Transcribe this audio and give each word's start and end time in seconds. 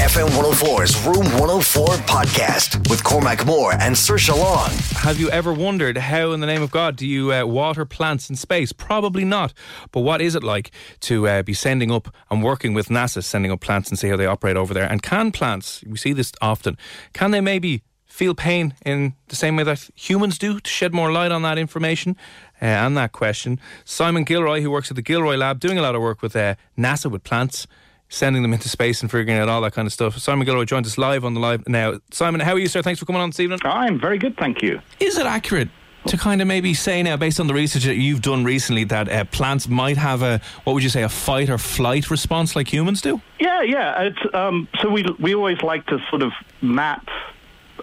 FM 0.00 0.28
104's 0.30 0.96
Room 1.04 1.26
104 1.38 1.86
podcast 2.06 2.88
with 2.88 3.04
Cormac 3.04 3.44
Moore 3.44 3.74
and 3.74 3.94
Saoirse 3.94 4.34
Long. 4.34 4.70
Have 5.02 5.20
you 5.20 5.28
ever 5.28 5.52
wondered 5.52 5.98
how, 5.98 6.32
in 6.32 6.40
the 6.40 6.46
name 6.46 6.62
of 6.62 6.70
God, 6.70 6.96
do 6.96 7.06
you 7.06 7.34
uh, 7.34 7.44
water 7.44 7.84
plants 7.84 8.30
in 8.30 8.36
space? 8.36 8.72
Probably 8.72 9.26
not. 9.26 9.52
But 9.92 10.00
what 10.00 10.22
is 10.22 10.34
it 10.34 10.42
like 10.42 10.70
to 11.00 11.28
uh, 11.28 11.42
be 11.42 11.52
sending 11.52 11.92
up 11.92 12.08
and 12.30 12.42
working 12.42 12.72
with 12.72 12.88
NASA, 12.88 13.22
sending 13.22 13.52
up 13.52 13.60
plants 13.60 13.90
and 13.90 13.98
see 13.98 14.08
how 14.08 14.16
they 14.16 14.24
operate 14.24 14.56
over 14.56 14.72
there? 14.72 14.90
And 14.90 15.02
can 15.02 15.32
plants, 15.32 15.84
we 15.86 15.98
see 15.98 16.14
this 16.14 16.32
often, 16.40 16.78
can 17.12 17.30
they 17.30 17.42
maybe 17.42 17.82
feel 18.06 18.34
pain 18.34 18.74
in 18.86 19.14
the 19.28 19.36
same 19.36 19.54
way 19.54 19.64
that 19.64 19.90
humans 19.94 20.38
do 20.38 20.60
to 20.60 20.70
shed 20.70 20.94
more 20.94 21.12
light 21.12 21.30
on 21.30 21.42
that 21.42 21.58
information 21.58 22.16
uh, 22.62 22.64
and 22.64 22.96
that 22.96 23.12
question? 23.12 23.60
Simon 23.84 24.24
Gilroy, 24.24 24.62
who 24.62 24.70
works 24.70 24.90
at 24.90 24.96
the 24.96 25.02
Gilroy 25.02 25.36
Lab, 25.36 25.60
doing 25.60 25.76
a 25.76 25.82
lot 25.82 25.94
of 25.94 26.00
work 26.00 26.22
with 26.22 26.34
uh, 26.34 26.54
NASA 26.78 27.10
with 27.10 27.22
plants 27.22 27.66
sending 28.10 28.42
them 28.42 28.52
into 28.52 28.68
space 28.68 29.00
and 29.00 29.10
figuring 29.10 29.38
out 29.38 29.48
all 29.48 29.62
that 29.62 29.72
kind 29.72 29.86
of 29.86 29.92
stuff. 29.92 30.18
Simon 30.18 30.44
Gilroy 30.44 30.64
joins 30.64 30.86
us 30.86 30.98
live 30.98 31.24
on 31.24 31.32
the 31.32 31.40
live 31.40 31.66
now. 31.66 31.98
Simon, 32.10 32.40
how 32.40 32.52
are 32.52 32.58
you, 32.58 32.66
sir? 32.66 32.82
Thanks 32.82 33.00
for 33.00 33.06
coming 33.06 33.22
on 33.22 33.30
this 33.30 33.40
evening. 33.40 33.60
I'm 33.64 33.98
very 33.98 34.18
good, 34.18 34.36
thank 34.36 34.62
you. 34.62 34.80
Is 34.98 35.16
it 35.16 35.26
accurate 35.26 35.68
to 36.06 36.16
kind 36.16 36.42
of 36.42 36.48
maybe 36.48 36.74
say 36.74 37.02
now, 37.02 37.16
based 37.16 37.38
on 37.38 37.46
the 37.46 37.54
research 37.54 37.84
that 37.84 37.96
you've 37.96 38.20
done 38.20 38.44
recently, 38.44 38.84
that 38.84 39.08
uh, 39.08 39.24
plants 39.26 39.68
might 39.68 39.96
have 39.96 40.22
a 40.22 40.40
what 40.64 40.72
would 40.74 40.82
you 40.82 40.88
say 40.88 41.02
a 41.02 41.08
fight 41.08 41.48
or 41.48 41.58
flight 41.58 42.10
response 42.10 42.56
like 42.56 42.72
humans 42.72 43.00
do? 43.00 43.20
Yeah, 43.38 43.62
yeah. 43.62 44.02
It's, 44.02 44.34
um, 44.34 44.68
so 44.80 44.90
we 44.90 45.04
we 45.18 45.34
always 45.34 45.62
like 45.62 45.86
to 45.86 45.98
sort 46.08 46.22
of 46.22 46.32
map 46.60 47.08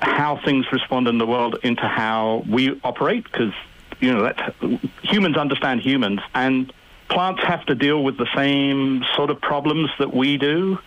how 0.02 0.40
things 0.44 0.66
respond 0.72 1.08
in 1.08 1.18
the 1.18 1.26
world 1.26 1.58
into 1.64 1.88
how 1.88 2.44
we 2.50 2.80
operate 2.84 3.24
because 3.24 3.54
you 4.00 4.14
know 4.14 4.24
that 4.24 4.56
humans 5.04 5.38
understand 5.38 5.82
humans 5.82 6.20
and 6.36 6.72
plants 7.10 7.42
have 7.44 7.66
to 7.66 7.76
deal 7.76 8.04
with 8.04 8.18
the 8.18 8.28
same 8.36 9.04
sort 9.16 9.30
of 9.30 9.40
problems 9.42 9.90
that 10.00 10.14
we 10.14 10.38
do. 10.38 10.80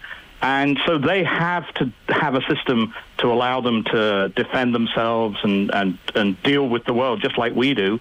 And 0.42 0.78
so 0.86 0.96
they 0.96 1.22
have 1.22 1.72
to 1.74 1.92
have 2.08 2.34
a 2.34 2.40
system 2.42 2.94
to 3.18 3.26
allow 3.26 3.60
them 3.60 3.84
to 3.84 4.32
defend 4.34 4.74
themselves 4.74 5.36
and, 5.42 5.70
and, 5.74 5.98
and 6.14 6.42
deal 6.42 6.66
with 6.66 6.84
the 6.86 6.94
world 6.94 7.20
just 7.20 7.36
like 7.36 7.54
we 7.54 7.74
do. 7.74 8.00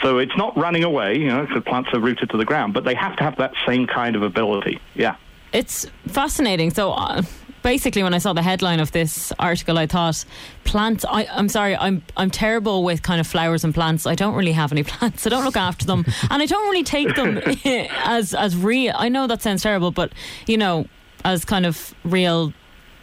So 0.00 0.18
it's 0.18 0.36
not 0.36 0.56
running 0.56 0.84
away, 0.84 1.18
you 1.18 1.26
know, 1.26 1.44
because 1.44 1.64
plants 1.64 1.90
are 1.92 1.98
rooted 1.98 2.30
to 2.30 2.36
the 2.36 2.44
ground, 2.44 2.74
but 2.74 2.84
they 2.84 2.94
have 2.94 3.16
to 3.16 3.24
have 3.24 3.36
that 3.36 3.54
same 3.66 3.88
kind 3.88 4.14
of 4.14 4.22
ability. 4.22 4.80
Yeah. 4.94 5.16
It's 5.52 5.84
fascinating. 6.06 6.70
So, 6.70 6.92
uh, 6.92 7.22
basically 7.62 8.02
when 8.02 8.14
I 8.14 8.18
saw 8.18 8.32
the 8.32 8.42
headline 8.42 8.80
of 8.80 8.92
this 8.92 9.32
article, 9.38 9.78
I 9.78 9.86
thought 9.86 10.24
plants. 10.64 11.04
I, 11.08 11.22
am 11.30 11.48
sorry, 11.48 11.76
I'm 11.76 12.02
I'm 12.16 12.30
terrible 12.30 12.84
with 12.84 13.02
kind 13.02 13.20
of 13.20 13.26
flowers 13.26 13.64
and 13.64 13.74
plants. 13.74 14.06
I 14.06 14.14
don't 14.14 14.34
really 14.34 14.52
have 14.52 14.72
any 14.72 14.82
plants. 14.92 15.26
I 15.26 15.30
don't 15.30 15.44
look 15.44 15.56
after 15.56 15.86
them, 15.86 16.04
and 16.30 16.42
I 16.42 16.46
don't 16.46 16.68
really 16.70 16.84
take 16.84 17.14
them 17.16 17.38
as 18.04 18.34
as 18.34 18.56
real. 18.56 18.94
I 18.96 19.08
know 19.08 19.26
that 19.26 19.42
sounds 19.42 19.62
terrible, 19.62 19.90
but 19.90 20.12
you 20.46 20.56
know, 20.56 20.86
as 21.24 21.44
kind 21.44 21.66
of 21.66 21.94
real 22.04 22.52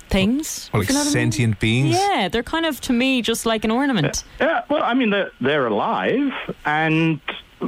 things. 0.09 0.69
Well, 0.73 0.81
like 0.81 0.89
sentient 0.89 1.57
I 1.61 1.65
mean? 1.65 1.83
beings. 1.83 1.95
Yeah, 1.95 2.29
they're 2.29 2.43
kind 2.43 2.65
of 2.65 2.79
to 2.81 2.93
me 2.93 3.21
just 3.21 3.45
like 3.45 3.63
an 3.63 3.71
ornament. 3.71 4.23
Yeah, 4.39 4.63
well, 4.69 4.83
I 4.83 4.93
mean 4.93 5.09
they're 5.09 5.31
they're 5.41 5.67
alive, 5.67 6.31
and 6.65 7.19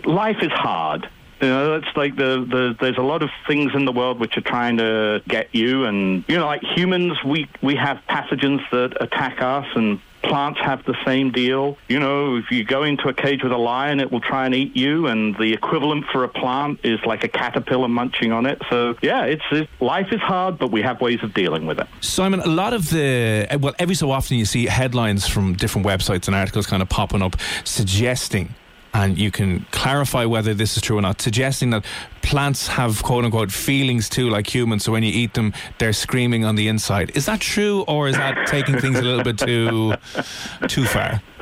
life 0.05 0.37
is 0.41 0.51
hard. 0.51 1.09
You 1.41 1.47
know, 1.47 1.75
it's 1.75 1.95
like 1.95 2.15
the, 2.15 2.45
the 2.49 2.75
there's 2.79 2.97
a 2.97 3.01
lot 3.01 3.23
of 3.23 3.29
things 3.47 3.71
in 3.73 3.85
the 3.85 3.93
world 3.93 4.19
which 4.19 4.37
are 4.37 4.41
trying 4.41 4.77
to 4.77 5.21
get 5.27 5.53
you, 5.53 5.85
and 5.85 6.25
you 6.27 6.37
know, 6.37 6.45
like 6.45 6.61
humans, 6.63 7.17
we 7.25 7.47
we 7.61 7.75
have 7.75 7.99
pathogens 8.09 8.61
that 8.71 9.01
attack 9.01 9.41
us, 9.41 9.65
and 9.75 9.99
plants 10.21 10.59
have 10.61 10.83
the 10.85 10.95
same 11.05 11.31
deal. 11.31 11.77
You 11.87 11.99
know, 11.99 12.35
if 12.35 12.51
you 12.51 12.63
go 12.63 12.83
into 12.83 13.07
a 13.07 13.13
cage 13.13 13.43
with 13.43 13.51
a 13.51 13.57
lion, 13.57 13.99
it 13.99 14.11
will 14.11 14.19
try 14.19 14.45
and 14.45 14.55
eat 14.55 14.75
you, 14.75 15.07
and 15.07 15.35
the 15.37 15.53
equivalent 15.53 16.05
for 16.11 16.23
a 16.23 16.27
plant 16.27 16.79
is 16.83 16.99
like 17.05 17.23
a 17.23 17.27
caterpillar 17.27 17.87
munching 17.87 18.31
on 18.31 18.45
it. 18.45 18.61
So, 18.69 18.95
yeah, 19.01 19.25
it's, 19.25 19.43
it's 19.51 19.69
life 19.81 20.07
is 20.11 20.19
hard, 20.19 20.57
but 20.57 20.71
we 20.71 20.81
have 20.81 21.01
ways 21.01 21.19
of 21.23 21.33
dealing 21.33 21.65
with 21.65 21.79
it. 21.79 21.87
Simon, 22.01 22.39
a 22.41 22.47
lot 22.47 22.73
of 22.73 22.89
the 22.89 23.47
well, 23.59 23.73
every 23.79 23.95
so 23.95 24.11
often 24.11 24.37
you 24.37 24.45
see 24.45 24.65
headlines 24.65 25.27
from 25.27 25.53
different 25.53 25.87
websites 25.87 26.27
and 26.27 26.35
articles 26.35 26.67
kind 26.67 26.81
of 26.81 26.89
popping 26.89 27.21
up 27.21 27.35
suggesting 27.63 28.53
and 28.93 29.17
you 29.17 29.31
can 29.31 29.65
clarify 29.71 30.25
whether 30.25 30.53
this 30.53 30.75
is 30.75 30.81
true 30.81 30.97
or 30.97 31.01
not, 31.01 31.21
suggesting 31.21 31.69
that 31.71 31.85
plants 32.21 32.67
have 32.67 33.01
quote 33.03 33.25
unquote 33.25 33.51
feelings 33.51 34.09
too, 34.09 34.29
like 34.29 34.53
humans. 34.53 34.83
So 34.83 34.91
when 34.91 35.03
you 35.03 35.11
eat 35.11 35.33
them, 35.33 35.53
they're 35.77 35.93
screaming 35.93 36.45
on 36.45 36.55
the 36.55 36.67
inside. 36.67 37.11
Is 37.15 37.25
that 37.25 37.39
true, 37.39 37.83
or 37.87 38.07
is 38.07 38.15
that 38.15 38.47
taking 38.47 38.79
things 38.79 38.97
a 38.97 39.01
little 39.01 39.23
bit 39.23 39.37
too 39.37 39.93
too 40.67 40.85
far? 40.85 41.21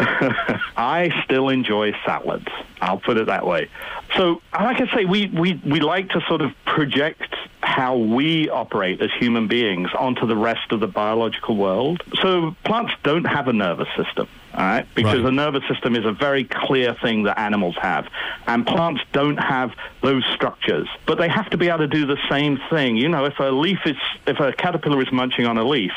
I 0.77 1.11
still 1.23 1.49
enjoy 1.49 1.93
salads. 2.05 2.47
I'll 2.81 2.99
put 2.99 3.17
it 3.17 3.27
that 3.27 3.45
way. 3.45 3.69
So, 4.15 4.41
like 4.53 4.79
I 4.79 4.95
say, 4.95 5.05
we, 5.05 5.27
we, 5.27 5.59
we 5.65 5.79
like 5.79 6.09
to 6.09 6.21
sort 6.27 6.41
of 6.41 6.51
project 6.65 7.35
how 7.61 7.97
we 7.97 8.49
operate 8.49 9.01
as 9.01 9.09
human 9.19 9.47
beings 9.47 9.89
onto 9.97 10.25
the 10.27 10.35
rest 10.35 10.71
of 10.71 10.79
the 10.79 10.87
biological 10.87 11.57
world. 11.57 12.03
So, 12.21 12.55
plants 12.63 12.93
don't 13.03 13.25
have 13.25 13.47
a 13.47 13.53
nervous 13.53 13.87
system 13.97 14.27
all 14.57 14.65
right? 14.65 14.87
Because 14.95 15.21
right. 15.21 15.33
nervous 15.33 15.63
system 15.69 15.95
is 15.95 16.03
a 16.03 16.11
very 16.11 16.43
clear 16.43 16.95
thing 16.95 17.23
that 17.23 17.37
animals 17.37 17.75
have. 17.79 18.07
And 18.47 18.65
plants 18.65 19.01
don't 19.13 19.37
have 19.37 19.71
those 20.01 20.25
structures. 20.33 20.87
But 21.05 21.19
they 21.19 21.29
have 21.29 21.49
to 21.51 21.57
be 21.57 21.67
able 21.67 21.79
to 21.79 21.87
do 21.87 22.07
the 22.07 22.17
same 22.27 22.59
thing. 22.71 22.97
You 22.97 23.07
know, 23.07 23.25
if 23.25 23.39
a 23.39 23.51
leaf 23.51 23.79
is, 23.85 23.97
if 24.25 24.39
a 24.39 24.51
caterpillar 24.51 25.01
is 25.03 25.11
munching 25.11 25.45
on 25.45 25.59
a 25.59 25.63
leaf, 25.63 25.91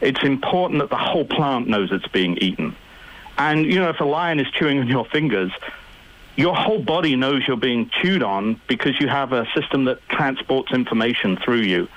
it's 0.00 0.22
important 0.22 0.78
that 0.80 0.90
the 0.90 0.96
whole 0.96 1.24
plant 1.24 1.66
knows 1.66 1.90
it's 1.90 2.06
being 2.06 2.36
eaten. 2.36 2.76
And, 3.36 3.66
you 3.66 3.80
know, 3.80 3.90
if 3.90 3.98
a 3.98 4.04
lion 4.04 4.38
is 4.38 4.48
chewing 4.52 4.78
on 4.78 4.86
your 4.86 5.04
fingers, 5.04 5.50
your 6.36 6.54
whole 6.54 6.80
body 6.80 7.16
knows 7.16 7.48
you're 7.48 7.56
being 7.56 7.90
chewed 8.00 8.22
on 8.22 8.60
because 8.68 9.00
you 9.00 9.08
have 9.08 9.32
a 9.32 9.44
system 9.56 9.86
that 9.86 10.08
transports 10.08 10.72
information 10.72 11.36
through 11.36 11.62
you. 11.62 11.88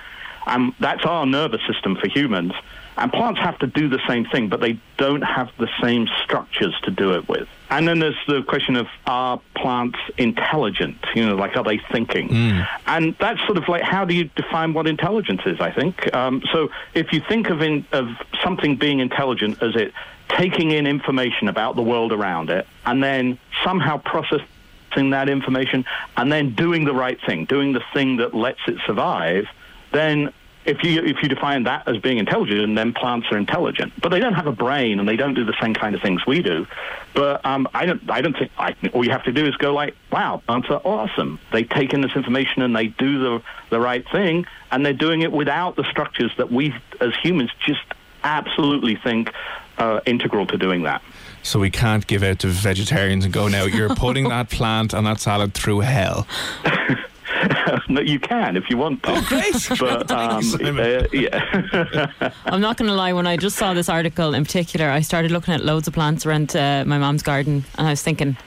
And 0.48 0.74
that's 0.80 1.06
our 1.06 1.28
nervous 1.28 1.62
system 1.72 1.96
for 1.96 2.08
humans. 2.08 2.54
And 3.02 3.12
plants 3.12 3.40
have 3.40 3.58
to 3.60 3.68
do 3.68 3.90
the 3.90 4.00
same 4.08 4.26
thing, 4.26 4.48
but 4.48 4.62
they 4.62 4.80
don't 4.98 5.24
have 5.24 5.50
the 5.58 5.68
same 5.82 6.08
structures 6.24 6.76
to 6.84 6.92
do 6.92 7.14
it 7.14 7.28
with. 7.28 7.48
And 7.72 7.88
then 7.88 7.98
there's 7.98 8.16
the 8.28 8.44
question 8.44 8.76
of 8.76 8.86
are 9.08 9.42
plants 9.56 9.98
intelligent? 10.20 10.98
You 11.16 11.26
know, 11.26 11.36
like 11.36 11.58
are 11.58 11.64
they 11.64 11.82
thinking? 11.92 12.30
Mm. 12.30 12.68
And 12.86 13.16
that's 13.20 13.40
sort 13.48 13.58
of 13.58 13.68
like 13.68 13.82
how 13.82 14.06
do 14.06 14.14
you 14.14 14.26
define 14.36 14.74
what 14.74 14.86
intelligence 14.86 15.42
is? 15.48 15.60
I 15.60 15.72
think 15.72 16.14
um, 16.16 16.44
so. 16.54 16.70
If 16.94 17.12
you 17.12 17.22
think 17.28 17.50
of 17.50 17.64
in, 17.64 17.88
of 17.92 18.08
something 18.44 18.76
being 18.76 19.00
intelligent 19.00 19.64
as 19.64 19.76
it 19.76 19.94
taking 20.30 20.70
in 20.70 20.86
information 20.86 21.48
about 21.48 21.76
the 21.76 21.82
world 21.82 22.12
around 22.12 22.52
it 22.52 22.68
and 22.86 23.04
then 23.04 23.40
somehow 23.64 23.98
processing 23.98 25.10
that 25.10 25.28
information 25.28 25.86
and 26.18 26.32
then 26.32 26.54
doing 26.54 26.86
the 26.86 26.94
right 26.94 27.20
thing, 27.26 27.46
doing 27.46 27.74
the 27.74 27.84
thing 27.96 28.18
that 28.18 28.36
lets 28.36 28.60
it 28.68 28.78
survive, 28.86 29.48
then 29.92 30.32
if 30.66 30.84
you 30.84 31.02
if 31.04 31.24
you 31.24 31.30
define 31.30 31.64
that 31.64 31.88
as 31.88 31.98
being 31.98 32.18
intelligent, 32.18 32.76
then 32.76 32.94
plants 32.94 33.28
are 33.32 33.38
intelligent. 33.38 33.94
But 34.02 34.10
they 34.10 34.20
don't 34.20 34.34
have 34.34 34.48
a 34.48 34.52
brain 34.52 35.00
and 35.00 35.08
they 35.08 35.16
don't 35.16 35.34
do 35.34 35.44
the 35.44 35.56
same 35.60 35.74
kind 35.74 35.96
of 35.96 36.02
things 36.02 36.26
we 36.26 36.42
do. 36.42 36.68
But 37.14 37.44
um, 37.46 37.68
I 37.74 37.86
don't 37.86 38.10
I 38.10 38.22
don't 38.22 38.38
think 38.38 38.52
I, 38.58 38.76
all 38.94 39.04
you 39.04 39.12
have 39.12 39.24
to 39.24 39.32
do 39.32 39.46
is 39.48 39.56
go 39.56 39.74
like, 39.74 39.96
wow, 40.12 40.42
plants 40.46 40.70
are 40.70 40.82
awesome. 40.84 41.40
They 41.52 41.64
take 41.64 41.94
in 41.94 42.02
this 42.02 42.16
information 42.16 42.62
and 42.62 42.76
they 42.76 42.88
do 42.88 43.20
the 43.20 43.44
the 43.70 43.80
right 43.80 44.08
thing, 44.12 44.46
and 44.72 44.86
they're 44.86 44.94
doing 44.94 45.22
it 45.22 45.32
without 45.32 45.76
the 45.76 45.84
structures 45.90 46.32
that 46.38 46.52
we 46.52 46.74
as 47.00 47.14
humans 47.24 47.52
just 47.66 47.82
absolutely 48.24 48.96
think 48.96 49.32
are 49.78 50.02
integral 50.06 50.46
to 50.46 50.58
doing 50.58 50.84
that. 50.84 51.02
So 51.44 51.60
we 51.60 51.72
can't 51.72 52.06
give 52.06 52.22
out 52.22 52.40
to 52.40 52.48
vegetarians 52.48 53.26
and 53.26 53.34
go 53.34 53.48
now. 53.48 53.64
You're 53.64 53.96
putting 53.96 54.30
that 54.30 54.50
plant 54.50 54.94
and 54.94 55.08
that 55.08 55.20
salad 55.20 55.56
through 55.56 55.80
hell. 55.80 56.28
no, 57.90 58.02
you 58.02 58.20
can 58.20 58.58
if 58.58 58.70
you 58.70 58.78
want 58.78 59.02
to. 59.04 59.12
Oh, 59.12 59.22
great. 59.28 59.70
But 59.80 60.12
um, 60.12 60.42
Simon. 60.44 60.80
uh, 60.80 61.08
yeah. 61.14 62.32
I'm 62.46 62.62
not 62.62 62.78
going 62.78 62.90
to 62.90 62.96
lie. 62.96 63.14
When 63.14 63.28
I 63.28 63.38
just 63.38 63.58
saw 63.58 63.74
this 63.74 63.90
article 63.90 64.34
in 64.34 64.44
particular, 64.44 64.90
I 64.90 65.02
started 65.02 65.32
looking 65.32 65.54
at 65.54 65.64
loads 65.64 65.88
of 65.88 65.94
plants 65.94 66.26
around 66.26 66.56
uh, 66.56 66.84
my 66.86 66.98
mom's 66.98 67.24
garden, 67.24 67.64
and 67.78 67.88
I 67.88 67.92
was 67.92 68.02
thinking, 68.02 68.38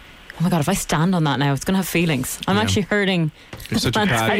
"Oh 0.40 0.42
my 0.44 0.50
god, 0.50 0.60
if 0.60 0.68
I 0.68 0.74
stand 0.74 1.14
on 1.14 1.24
that 1.24 1.38
now, 1.38 1.52
it's 1.52 1.64
going 1.64 1.74
to 1.74 1.78
have 1.78 1.88
feelings." 1.88 2.38
I'm 2.46 2.56
Yeah. 2.56 2.62
actually 2.62 2.82
hurting. 2.82 3.30
You're 3.70 3.80
such 3.80 3.96
a 3.96 4.06
plants' 4.06 4.12
bad 4.12 4.32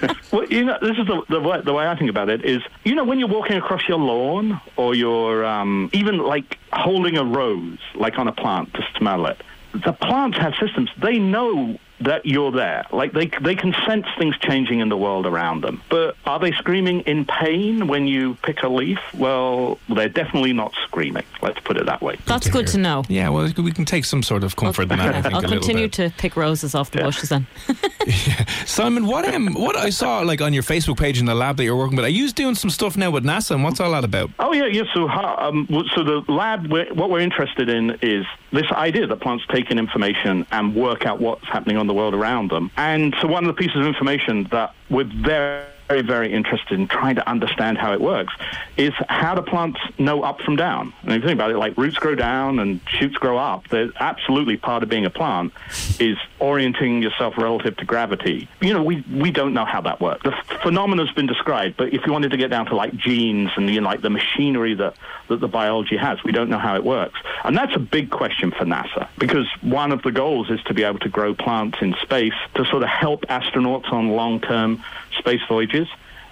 feelings. 0.00 0.16
Well, 0.32 0.44
you 0.46 0.64
know, 0.64 0.78
this 0.80 0.96
is 0.98 1.06
the, 1.06 1.22
the, 1.28 1.40
way, 1.40 1.60
the 1.62 1.72
way 1.72 1.86
I 1.86 1.94
think 1.96 2.10
about 2.10 2.28
it 2.30 2.44
is, 2.44 2.62
you 2.84 2.94
know, 2.94 3.04
when 3.04 3.18
you're 3.18 3.28
walking 3.28 3.56
across 3.56 3.86
your 3.88 3.98
lawn 3.98 4.60
or 4.76 4.94
you're 4.94 5.44
um, 5.44 5.90
even 5.92 6.18
like 6.18 6.58
holding 6.72 7.16
a 7.18 7.24
rose, 7.24 7.78
like 7.94 8.18
on 8.18 8.28
a 8.28 8.32
plant 8.32 8.72
to 8.74 8.82
smell 8.96 9.26
it, 9.26 9.40
the 9.74 9.92
plants 9.92 10.38
have 10.38 10.54
systems. 10.60 10.90
They 10.98 11.18
know 11.18 11.78
that 12.04 12.26
you're 12.26 12.52
there. 12.52 12.86
Like 12.92 13.12
they, 13.12 13.26
they 13.26 13.54
can 13.54 13.74
sense 13.86 14.06
things 14.18 14.36
changing 14.38 14.80
in 14.80 14.88
the 14.88 14.96
world 14.96 15.26
around 15.26 15.62
them. 15.62 15.82
But 15.88 16.16
are 16.24 16.38
they 16.38 16.52
screaming 16.52 17.00
in 17.00 17.24
pain 17.24 17.88
when 17.88 18.06
you 18.06 18.36
pick 18.42 18.62
a 18.62 18.68
leaf? 18.68 18.98
Well, 19.14 19.78
they're 19.88 20.08
definitely 20.08 20.52
not 20.52 20.72
screaming. 20.84 21.24
Let's 21.40 21.60
put 21.60 21.76
it 21.76 21.86
that 21.86 22.02
way. 22.02 22.18
That's 22.26 22.48
good 22.48 22.66
to 22.68 22.78
know. 22.78 23.04
Yeah, 23.08 23.28
well, 23.28 23.50
we 23.56 23.72
can 23.72 23.84
take 23.84 24.04
some 24.04 24.22
sort 24.22 24.44
of 24.44 24.56
comfort 24.56 24.90
in 24.90 24.98
that. 24.98 25.14
I 25.14 25.22
think 25.22 25.34
I'll 25.34 25.44
a 25.44 25.48
continue 25.48 25.84
bit. 25.84 25.92
to 25.94 26.10
pick 26.16 26.36
roses 26.36 26.74
off 26.74 26.90
the 26.90 27.02
bushes 27.02 27.28
then. 27.28 27.46
Simon, 28.66 29.06
what 29.06 29.26
um, 29.32 29.54
what 29.54 29.76
I 29.76 29.90
saw 29.90 30.20
like 30.20 30.40
on 30.40 30.52
your 30.52 30.62
Facebook 30.62 30.98
page 30.98 31.18
in 31.20 31.26
the 31.26 31.34
lab 31.34 31.56
that 31.56 31.64
you're 31.64 31.76
working 31.76 31.96
with, 31.96 32.04
are 32.04 32.10
you 32.10 32.30
doing 32.30 32.54
some 32.54 32.70
stuff 32.70 32.96
now 32.96 33.10
with 33.10 33.24
NASA, 33.24 33.52
and 33.52 33.64
what's 33.64 33.80
all 33.80 33.92
that 33.92 34.04
about? 34.04 34.30
Oh 34.38 34.52
yeah, 34.52 34.66
yeah. 34.66 34.82
So, 34.92 35.08
um, 35.08 35.66
so 35.94 36.02
the 36.02 36.22
lab, 36.28 36.70
we're, 36.70 36.92
what 36.94 37.10
we're 37.10 37.20
interested 37.20 37.68
in 37.68 37.98
is 38.02 38.26
this 38.52 38.70
idea 38.72 39.06
that 39.06 39.20
plants 39.20 39.44
take 39.50 39.70
in 39.70 39.78
information 39.78 40.46
and 40.50 40.74
work 40.74 41.06
out 41.06 41.20
what's 41.20 41.46
happening 41.46 41.76
on 41.76 41.86
the 41.86 41.91
world 41.94 42.14
around 42.14 42.50
them. 42.50 42.70
And 42.76 43.14
so, 43.20 43.28
one 43.28 43.44
of 43.44 43.54
the 43.54 43.60
pieces 43.60 43.76
of 43.76 43.86
information 43.86 44.48
that 44.50 44.74
we're 44.90 45.04
very, 45.04 45.64
very, 45.92 46.02
very 46.02 46.32
interested 46.32 46.80
in 46.80 46.88
trying 46.88 47.16
to 47.16 47.28
understand 47.28 47.76
how 47.76 47.92
it 47.92 48.00
works 48.00 48.32
is 48.78 48.92
how 49.08 49.34
do 49.34 49.42
plants 49.42 49.78
know 49.98 50.22
up 50.22 50.40
from 50.40 50.56
down? 50.56 50.92
And 51.02 51.12
if 51.12 51.22
you 51.22 51.28
think 51.28 51.36
about 51.36 51.50
it, 51.50 51.58
like 51.58 51.76
roots 51.76 51.96
grow 51.96 52.14
down 52.14 52.58
and 52.58 52.80
shoots 52.86 53.16
grow 53.16 53.36
up. 53.36 53.68
They're 53.68 53.90
absolutely 54.00 54.56
part 54.56 54.82
of 54.82 54.88
being 54.88 55.04
a 55.04 55.10
plant 55.10 55.52
is 56.00 56.16
orienting 56.38 57.02
yourself 57.02 57.36
relative 57.36 57.76
to 57.76 57.84
gravity. 57.84 58.48
You 58.60 58.72
know, 58.72 58.82
we 58.82 59.04
we 59.12 59.30
don't 59.30 59.52
know 59.52 59.66
how 59.66 59.82
that 59.82 60.00
works. 60.00 60.22
The 60.24 60.34
phenomena's 60.62 61.12
been 61.12 61.26
described, 61.26 61.76
but 61.76 61.92
if 61.92 62.06
you 62.06 62.12
wanted 62.12 62.30
to 62.30 62.38
get 62.38 62.48
down 62.48 62.66
to 62.66 62.74
like 62.74 62.96
genes 62.96 63.50
and 63.56 63.68
you 63.68 63.80
know, 63.80 63.88
like 63.88 64.00
the 64.00 64.10
machinery 64.10 64.74
that 64.74 64.94
that 65.28 65.40
the 65.40 65.48
biology 65.48 65.96
has, 65.96 66.24
we 66.24 66.32
don't 66.32 66.48
know 66.48 66.58
how 66.58 66.74
it 66.74 66.84
works. 66.84 67.20
And 67.44 67.56
that's 67.56 67.74
a 67.76 67.78
big 67.78 68.10
question 68.10 68.50
for 68.50 68.64
NASA 68.64 69.08
because 69.18 69.46
one 69.60 69.92
of 69.92 70.02
the 70.02 70.12
goals 70.12 70.50
is 70.50 70.62
to 70.64 70.74
be 70.74 70.84
able 70.84 71.00
to 71.00 71.08
grow 71.08 71.34
plants 71.34 71.78
in 71.80 71.94
space 72.02 72.34
to 72.54 72.64
sort 72.64 72.82
of 72.82 72.88
help 72.88 73.22
astronauts 73.26 73.92
on 73.92 74.10
long-term 74.10 74.82
space 75.18 75.40
voyages. 75.48 75.88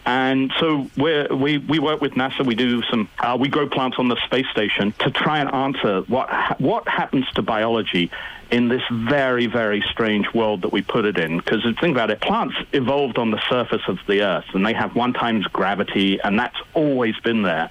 And 0.06 0.50
so 0.58 0.88
we 0.96 1.58
we 1.58 1.78
work 1.78 2.00
with 2.00 2.12
NASA. 2.12 2.44
We 2.44 2.54
do 2.54 2.82
some. 2.84 3.08
Uh, 3.18 3.36
we 3.38 3.48
grow 3.48 3.68
plants 3.68 3.98
on 3.98 4.08
the 4.08 4.16
space 4.24 4.46
station 4.50 4.92
to 5.00 5.10
try 5.10 5.40
and 5.40 5.52
answer 5.52 6.00
what 6.02 6.58
what 6.60 6.88
happens 6.88 7.26
to 7.34 7.42
biology 7.42 8.10
in 8.50 8.68
this 8.68 8.82
very 8.90 9.46
very 9.46 9.82
strange 9.90 10.32
world 10.32 10.62
that 10.62 10.72
we 10.72 10.80
put 10.80 11.04
it 11.04 11.18
in. 11.18 11.36
Because 11.36 11.62
think 11.80 11.92
about 11.92 12.10
it, 12.10 12.20
plants 12.20 12.56
evolved 12.72 13.18
on 13.18 13.30
the 13.30 13.40
surface 13.50 13.82
of 13.88 13.98
the 14.08 14.22
Earth, 14.22 14.46
and 14.54 14.64
they 14.64 14.72
have 14.72 14.96
one 14.96 15.12
times 15.12 15.46
gravity, 15.48 16.18
and 16.22 16.38
that's 16.38 16.58
always 16.72 17.16
been 17.20 17.42
there. 17.42 17.70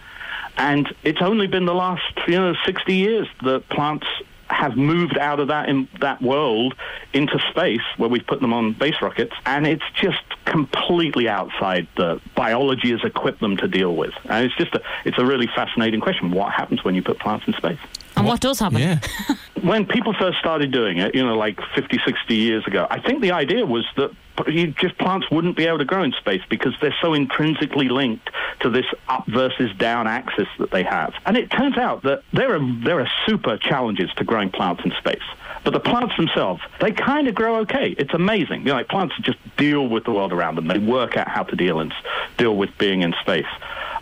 And 0.58 0.94
it's 1.04 1.22
only 1.22 1.48
been 1.48 1.66
the 1.66 1.76
last 1.76 2.14
you 2.28 2.38
know 2.38 2.54
60 2.64 2.94
years 2.94 3.28
that 3.44 3.68
plants 3.70 4.06
have 4.50 4.75
moved 4.75 5.18
out 5.18 5.40
of 5.40 5.48
that 5.50 5.69
in 5.69 5.88
that 6.01 6.22
world 6.22 6.75
into 7.13 7.40
space 7.51 7.81
where 7.98 8.10
we've 8.10 8.25
put 8.25 8.42
them 8.42 8.54
on 8.54 8.74
base 8.74 8.96
rockets 9.01 9.34
and 9.46 9.68
it's 9.68 9.84
just 9.94 10.24
completely 10.46 11.28
outside 11.30 11.88
the 11.98 12.19
biology 12.36 12.92
has 12.92 13.04
equipped 13.04 13.40
them 13.40 13.57
to 13.57 13.68
deal 13.68 13.96
with. 13.96 14.13
And 14.25 14.46
it's 14.46 14.56
just 14.56 14.74
a 14.74 14.81
it's 15.06 15.18
a 15.18 15.25
really 15.25 15.48
fascinating 15.48 16.01
question. 16.01 16.31
What 16.31 16.51
happens 16.51 16.84
when 16.84 16.96
you 16.96 17.04
put 17.04 17.19
plants 17.19 17.48
in 17.48 17.54
space? 17.54 17.80
And 18.16 18.25
what 18.25 18.42
does 18.42 18.60
happen? 18.60 18.80
Yeah, 18.80 19.00
when 19.62 19.86
people 19.86 20.13
first 20.13 20.40
started 20.40 20.72
doing 20.72 20.98
it, 20.98 21.16
you 21.16 21.25
know, 21.25 21.38
like 21.38 21.60
50, 21.74 22.00
60 22.06 22.36
years 22.36 22.68
ago, 22.68 22.86
I 22.90 23.00
think 23.00 23.22
the 23.22 23.31
idea 23.31 23.66
was 23.66 23.86
that 23.96 24.12
you 24.47 24.68
just 24.68 24.97
plants 24.97 25.30
wouldn't 25.31 25.57
be 25.57 25.65
able 25.65 25.80
to 25.80 25.86
grow 25.86 26.03
in 26.03 26.12
space 26.13 26.41
because 26.50 26.74
they're 26.81 26.95
so 27.01 27.13
intrinsically 27.13 27.89
linked 27.89 28.30
to 28.62 28.69
this 28.69 28.86
up 29.07 29.25
versus 29.27 29.75
down 29.77 30.07
axis 30.07 30.47
that 30.59 30.71
they 30.71 30.83
have. 30.83 31.13
And 31.25 31.38
it 31.38 31.51
turns 31.51 31.77
out 31.77 32.03
that 32.03 32.24
there 32.33 32.56
are 32.56 32.83
there 32.83 33.00
are 33.00 33.09
super 33.25 33.57
challenges 33.57 34.12
to 34.15 34.24
growing 34.24 34.50
plants 34.50 34.83
in 34.83 34.91
space. 34.91 35.24
But 35.63 35.74
the 35.74 35.80
plants 35.80 36.15
themselves, 36.15 36.62
they 36.80 36.91
kind 36.91 37.27
of 37.27 37.36
grow 37.36 37.57
okay. 37.57 37.95
It's 37.97 38.13
amazing. 38.13 38.62
You 38.62 38.68
know, 38.68 38.75
like 38.75 38.88
plants 38.88 39.15
just 39.21 39.38
deal 39.57 39.88
with 39.88 40.06
the 40.06 40.12
world 40.12 40.31
around 40.31 40.56
them. 40.56 40.68
They 40.68 40.80
work 40.80 41.18
out 41.18 41.27
how 41.27 41.44
to 41.44 41.56
deal 41.56 41.80
and 41.80 41.94
deal 42.38 42.56
with 42.56 42.77
being 42.77 43.01
in 43.01 43.13
space. 43.21 43.45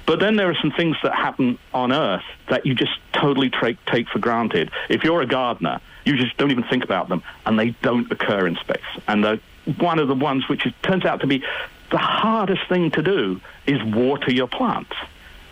But 0.06 0.20
then 0.22 0.38
there 0.38 0.50
are 0.50 0.56
some 0.56 0.72
things 0.72 0.96
that 1.04 1.14
happen 1.14 1.60
on 1.74 1.92
Earth 1.92 2.24
that 2.50 2.66
you 2.66 2.74
just 2.74 2.98
totally 3.12 3.50
tra- 3.50 3.76
take 3.88 4.08
for 4.08 4.20
granted. 4.20 4.72
If 4.88 5.04
you're 5.04 5.22
a 5.22 5.26
gardener, 5.26 5.82
you 6.08 6.16
just 6.18 6.38
don't 6.38 6.52
even 6.52 6.64
think 6.64 6.84
about 6.84 7.10
them, 7.10 7.22
and 7.46 7.60
they 7.60 7.72
don't 7.82 8.10
occur 8.12 8.48
in 8.48 8.56
space. 8.56 8.82
And 9.08 9.24
the, 9.24 9.40
one 9.80 10.00
of 10.00 10.08
the 10.08 10.16
ones 10.16 10.48
which 10.48 10.66
is, 10.66 10.74
turns 10.82 11.04
out 11.06 11.20
to 11.22 11.28
be 11.28 11.44
the 11.92 11.98
hardest 11.98 12.62
thing 12.70 12.90
to 12.92 13.02
do 13.02 13.42
is 13.66 13.82
water 13.84 14.32
your 14.32 14.48
plants. 14.48 14.94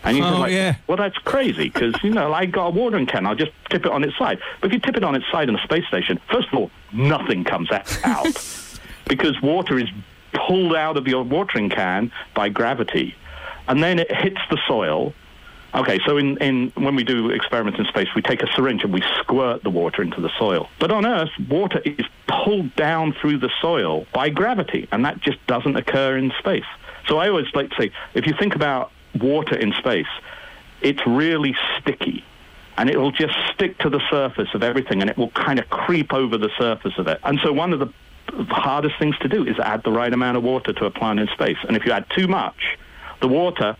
And 0.03 0.17
you're 0.17 0.25
Oh, 0.27 0.39
like, 0.39 0.51
yeah. 0.53 0.75
well, 0.87 0.97
that's 0.97 1.17
crazy 1.17 1.65
because, 1.69 1.95
you 2.03 2.11
know, 2.11 2.31
I 2.31 2.45
got 2.45 2.67
a 2.67 2.69
watering 2.69 3.05
can. 3.07 3.25
I'll 3.25 3.35
just 3.35 3.51
tip 3.69 3.85
it 3.85 3.91
on 3.91 4.03
its 4.03 4.17
side. 4.17 4.39
But 4.61 4.67
if 4.67 4.73
you 4.73 4.79
tip 4.79 4.95
it 4.95 5.03
on 5.03 5.15
its 5.15 5.25
side 5.31 5.49
in 5.49 5.55
a 5.55 5.63
space 5.63 5.85
station, 5.87 6.19
first 6.31 6.47
of 6.49 6.53
all, 6.59 6.71
nothing 6.93 7.43
comes 7.43 7.69
out 7.71 7.85
because 9.07 9.41
water 9.41 9.77
is 9.79 9.89
pulled 10.33 10.75
out 10.75 10.95
of 10.95 11.07
your 11.07 11.23
watering 11.23 11.69
can 11.69 12.11
by 12.33 12.49
gravity. 12.49 13.15
And 13.67 13.81
then 13.83 13.97
it 13.99 14.13
hits 14.15 14.39
the 14.49 14.59
soil. 14.67 15.13
Okay, 15.75 15.99
so 16.05 16.15
in, 16.17 16.37
in 16.37 16.71
when 16.75 16.95
we 16.95 17.03
do 17.03 17.31
experiments 17.31 17.77
in 17.77 17.85
space, 17.85 18.07
we 18.15 18.21
take 18.21 18.41
a 18.41 18.47
syringe 18.53 18.83
and 18.83 18.93
we 18.93 19.03
squirt 19.19 19.61
the 19.63 19.69
water 19.69 20.01
into 20.01 20.21
the 20.21 20.29
soil. 20.39 20.69
But 20.79 20.89
on 20.89 21.05
Earth, 21.05 21.31
water 21.49 21.81
is 21.83 22.05
pulled 22.27 22.73
down 22.77 23.13
through 23.19 23.39
the 23.39 23.49
soil 23.61 24.07
by 24.13 24.29
gravity, 24.29 24.87
and 24.93 25.03
that 25.03 25.19
just 25.19 25.45
doesn't 25.47 25.75
occur 25.75 26.15
in 26.15 26.31
space. 26.39 26.63
So 27.07 27.17
I 27.17 27.27
always 27.27 27.47
like 27.53 27.71
to 27.71 27.75
say, 27.75 27.91
if 28.13 28.25
you 28.25 28.33
think 28.39 28.55
about 28.55 28.91
water 29.19 29.55
in 29.57 29.73
space, 29.73 30.07
it's 30.81 31.05
really 31.05 31.55
sticky. 31.77 32.23
And 32.77 32.89
it 32.89 32.97
will 32.97 33.11
just 33.11 33.35
stick 33.53 33.77
to 33.79 33.89
the 33.89 34.01
surface 34.09 34.49
of 34.53 34.63
everything, 34.63 35.01
and 35.01 35.09
it 35.09 35.17
will 35.17 35.31
kind 35.31 35.59
of 35.59 35.69
creep 35.69 36.13
over 36.13 36.37
the 36.37 36.49
surface 36.57 36.93
of 36.97 37.07
it. 37.07 37.19
And 37.25 37.37
so 37.43 37.51
one 37.51 37.73
of 37.73 37.79
the 37.79 37.91
hardest 38.49 38.97
things 38.97 39.17
to 39.19 39.27
do 39.27 39.45
is 39.45 39.59
add 39.59 39.83
the 39.83 39.91
right 39.91 40.13
amount 40.13 40.37
of 40.37 40.43
water 40.43 40.71
to 40.71 40.85
a 40.85 40.91
plant 40.91 41.19
in 41.19 41.27
space. 41.27 41.57
And 41.67 41.75
if 41.75 41.85
you 41.85 41.91
add 41.91 42.05
too 42.15 42.29
much, 42.29 42.77
the 43.21 43.27
water 43.27 43.75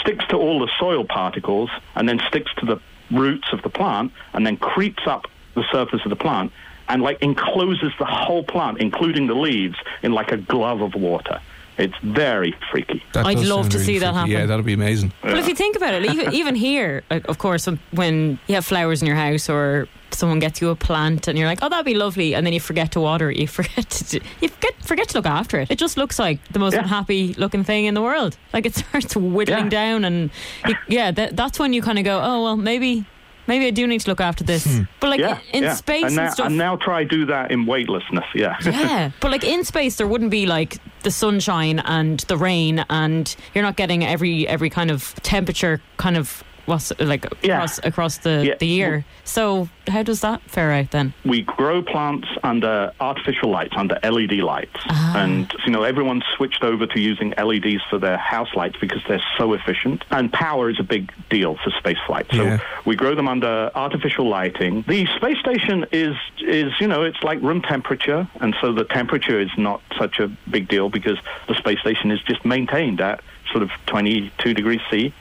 sticks 0.00 0.24
to 0.28 0.36
all 0.36 0.60
the 0.60 0.70
soil 0.78 1.04
particles 1.04 1.70
and 1.94 2.08
then 2.08 2.20
sticks 2.28 2.52
to 2.58 2.66
the 2.66 2.80
roots 3.10 3.48
of 3.52 3.62
the 3.62 3.68
plant 3.68 4.12
and 4.32 4.46
then 4.46 4.56
creeps 4.56 5.06
up 5.06 5.26
the 5.54 5.64
surface 5.70 6.00
of 6.04 6.10
the 6.10 6.16
plant 6.16 6.52
and 6.88 7.02
like 7.02 7.22
encloses 7.22 7.92
the 7.98 8.04
whole 8.04 8.44
plant, 8.44 8.78
including 8.78 9.26
the 9.26 9.34
leaves, 9.34 9.76
in 10.02 10.12
like 10.12 10.32
a 10.32 10.36
glove 10.36 10.80
of 10.82 10.94
water. 10.94 11.40
It's 11.76 11.94
very 12.02 12.54
freaky. 12.70 13.02
That 13.14 13.26
I'd 13.26 13.38
love 13.38 13.64
sound 13.64 13.72
to 13.72 13.78
see 13.80 13.98
that 13.98 14.14
happen. 14.14 14.30
Yeah, 14.30 14.46
that'd 14.46 14.64
be 14.64 14.74
amazing. 14.74 15.12
Well, 15.24 15.36
if 15.38 15.48
you 15.48 15.54
think 15.54 15.76
about 15.76 15.94
it, 15.94 16.04
even, 16.06 16.32
even 16.32 16.54
here, 16.54 17.02
uh, 17.10 17.20
of 17.26 17.38
course, 17.38 17.66
when- 17.66 17.78
when 17.90 18.38
you 18.46 18.54
have 18.54 18.64
flowers 18.64 19.02
in 19.02 19.06
your 19.08 19.16
house 19.16 19.48
or 19.50 19.88
someone 20.12 20.38
gets 20.38 20.60
you 20.60 20.70
a 20.70 20.76
plant 20.76 21.26
and 21.26 21.36
you're 21.36 21.48
like, 21.48 21.58
oh, 21.62 21.68
that'd 21.68 21.84
be 21.84 21.94
lovely, 21.94 22.34
and 22.34 22.46
then 22.46 22.52
you 22.52 22.60
forget 22.60 22.92
to 22.92 23.00
water 23.00 23.28
it, 23.30 23.36
you 23.36 23.48
forget 23.60 23.90
to, 23.90 24.04
do- 24.04 24.26
you 24.40 24.48
forget, 24.48 24.74
forget 24.84 25.08
to 25.08 25.18
look 25.18 25.26
after 25.26 25.58
it. 25.58 25.70
It 25.70 25.78
just 25.78 25.96
looks 25.96 26.18
like 26.18 26.38
the 26.52 26.60
most 26.60 26.74
Yeah. 26.74 26.82
unhappy 26.82 27.34
looking 27.34 27.64
thing 27.64 27.86
in 27.86 27.94
the 27.94 28.02
world. 28.02 28.36
Like 28.52 28.66
it 28.66 28.74
starts 28.82 29.16
whittling 29.16 29.64
Yeah. 29.64 29.68
down, 29.70 30.04
and 30.04 30.30
you, 30.68 30.76
yeah, 30.86 31.10
that, 31.10 31.36
that's 31.36 31.58
when 31.58 31.72
you 31.72 31.82
kind 31.82 31.98
of 31.98 32.04
go, 32.04 32.20
oh, 32.22 32.42
well, 32.44 32.56
maybe. 32.56 33.04
Maybe 33.46 33.66
I 33.66 33.72
do 33.72 33.86
need 33.86 34.00
to 34.00 34.08
look 34.10 34.22
after 34.22 34.42
this, 34.42 34.66
but 35.00 35.10
like 35.10 35.20
yeah, 35.20 35.36
in 35.52 35.64
yeah. 35.64 35.74
space 35.74 36.04
and 36.04 36.18
and, 36.18 36.32
stuff. 36.32 36.46
and 36.46 36.56
now 36.56 36.76
try 36.76 37.04
do 37.04 37.26
that 37.26 37.50
in 37.50 37.66
weightlessness. 37.66 38.24
Yeah. 38.34 38.56
Yeah, 38.64 39.10
but 39.20 39.30
like 39.30 39.44
in 39.44 39.64
space, 39.64 39.96
there 39.96 40.06
wouldn't 40.06 40.30
be 40.30 40.46
like 40.46 40.78
the 41.04 41.10
sunshine 41.10 41.78
and 41.78 42.20
the 42.20 42.36
rain, 42.36 42.84
and 42.90 43.34
you're 43.54 43.62
not 43.62 43.76
getting 43.76 44.04
every 44.04 44.48
every 44.48 44.70
kind 44.70 44.90
of 44.90 45.14
temperature 45.22 45.80
kind 45.96 46.16
of 46.16 46.42
what's 46.66 46.90
it, 46.92 47.00
like 47.00 47.26
Yeah. 47.42 47.56
across 47.56 47.78
across 47.84 48.18
the 48.18 48.44
Yeah. 48.46 48.54
the 48.58 48.66
year. 48.66 49.04
So 49.24 49.68
how 49.88 50.02
does 50.02 50.20
that 50.20 50.40
fare 50.42 50.72
out 50.72 50.90
then? 50.90 51.12
we 51.24 51.42
grow 51.42 51.82
plants 51.82 52.28
under 52.42 52.92
artificial 53.00 53.50
lights, 53.50 53.74
under 53.76 53.98
LED 54.02 54.40
lights. 54.42 54.80
Ah. 54.88 55.18
And, 55.18 55.52
you 55.64 55.72
know, 55.72 55.82
everyone's 55.82 56.24
switched 56.36 56.62
over 56.62 56.86
to 56.86 57.00
using 57.00 57.32
LEDs 57.36 57.82
for 57.90 57.98
their 57.98 58.16
house 58.16 58.48
lights 58.54 58.76
because 58.80 59.02
they're 59.08 59.22
so 59.38 59.52
efficient. 59.54 60.04
And 60.10 60.32
power 60.32 60.68
is 60.70 60.78
a 60.78 60.82
big 60.82 61.12
deal 61.30 61.56
for 61.62 61.70
space 61.70 61.98
flight. 62.06 62.26
So 62.32 62.44
Yeah. 62.44 62.58
we 62.84 62.96
grow 62.96 63.14
them 63.14 63.28
under 63.28 63.70
artificial 63.74 64.28
lighting. 64.28 64.84
The 64.86 65.06
space 65.16 65.38
station 65.38 65.86
is, 65.92 66.16
is, 66.40 66.72
you 66.80 66.86
know, 66.86 67.02
it's 67.02 67.22
like 67.22 67.40
room 67.42 67.60
temperature. 67.62 68.26
And 68.40 68.54
so 68.60 68.72
the 68.72 68.84
temperature 68.84 69.38
is 69.40 69.50
not 69.56 69.80
such 69.98 70.18
a 70.20 70.28
big 70.50 70.68
deal 70.68 70.88
because 70.90 71.18
the 71.48 71.54
space 71.54 71.80
station 71.80 72.10
is 72.10 72.20
just 72.22 72.44
maintained 72.44 73.00
at 73.00 73.20
sort 73.50 73.62
of 73.62 73.70
22 73.86 74.54
degrees 74.54 74.80
C. 74.90 75.12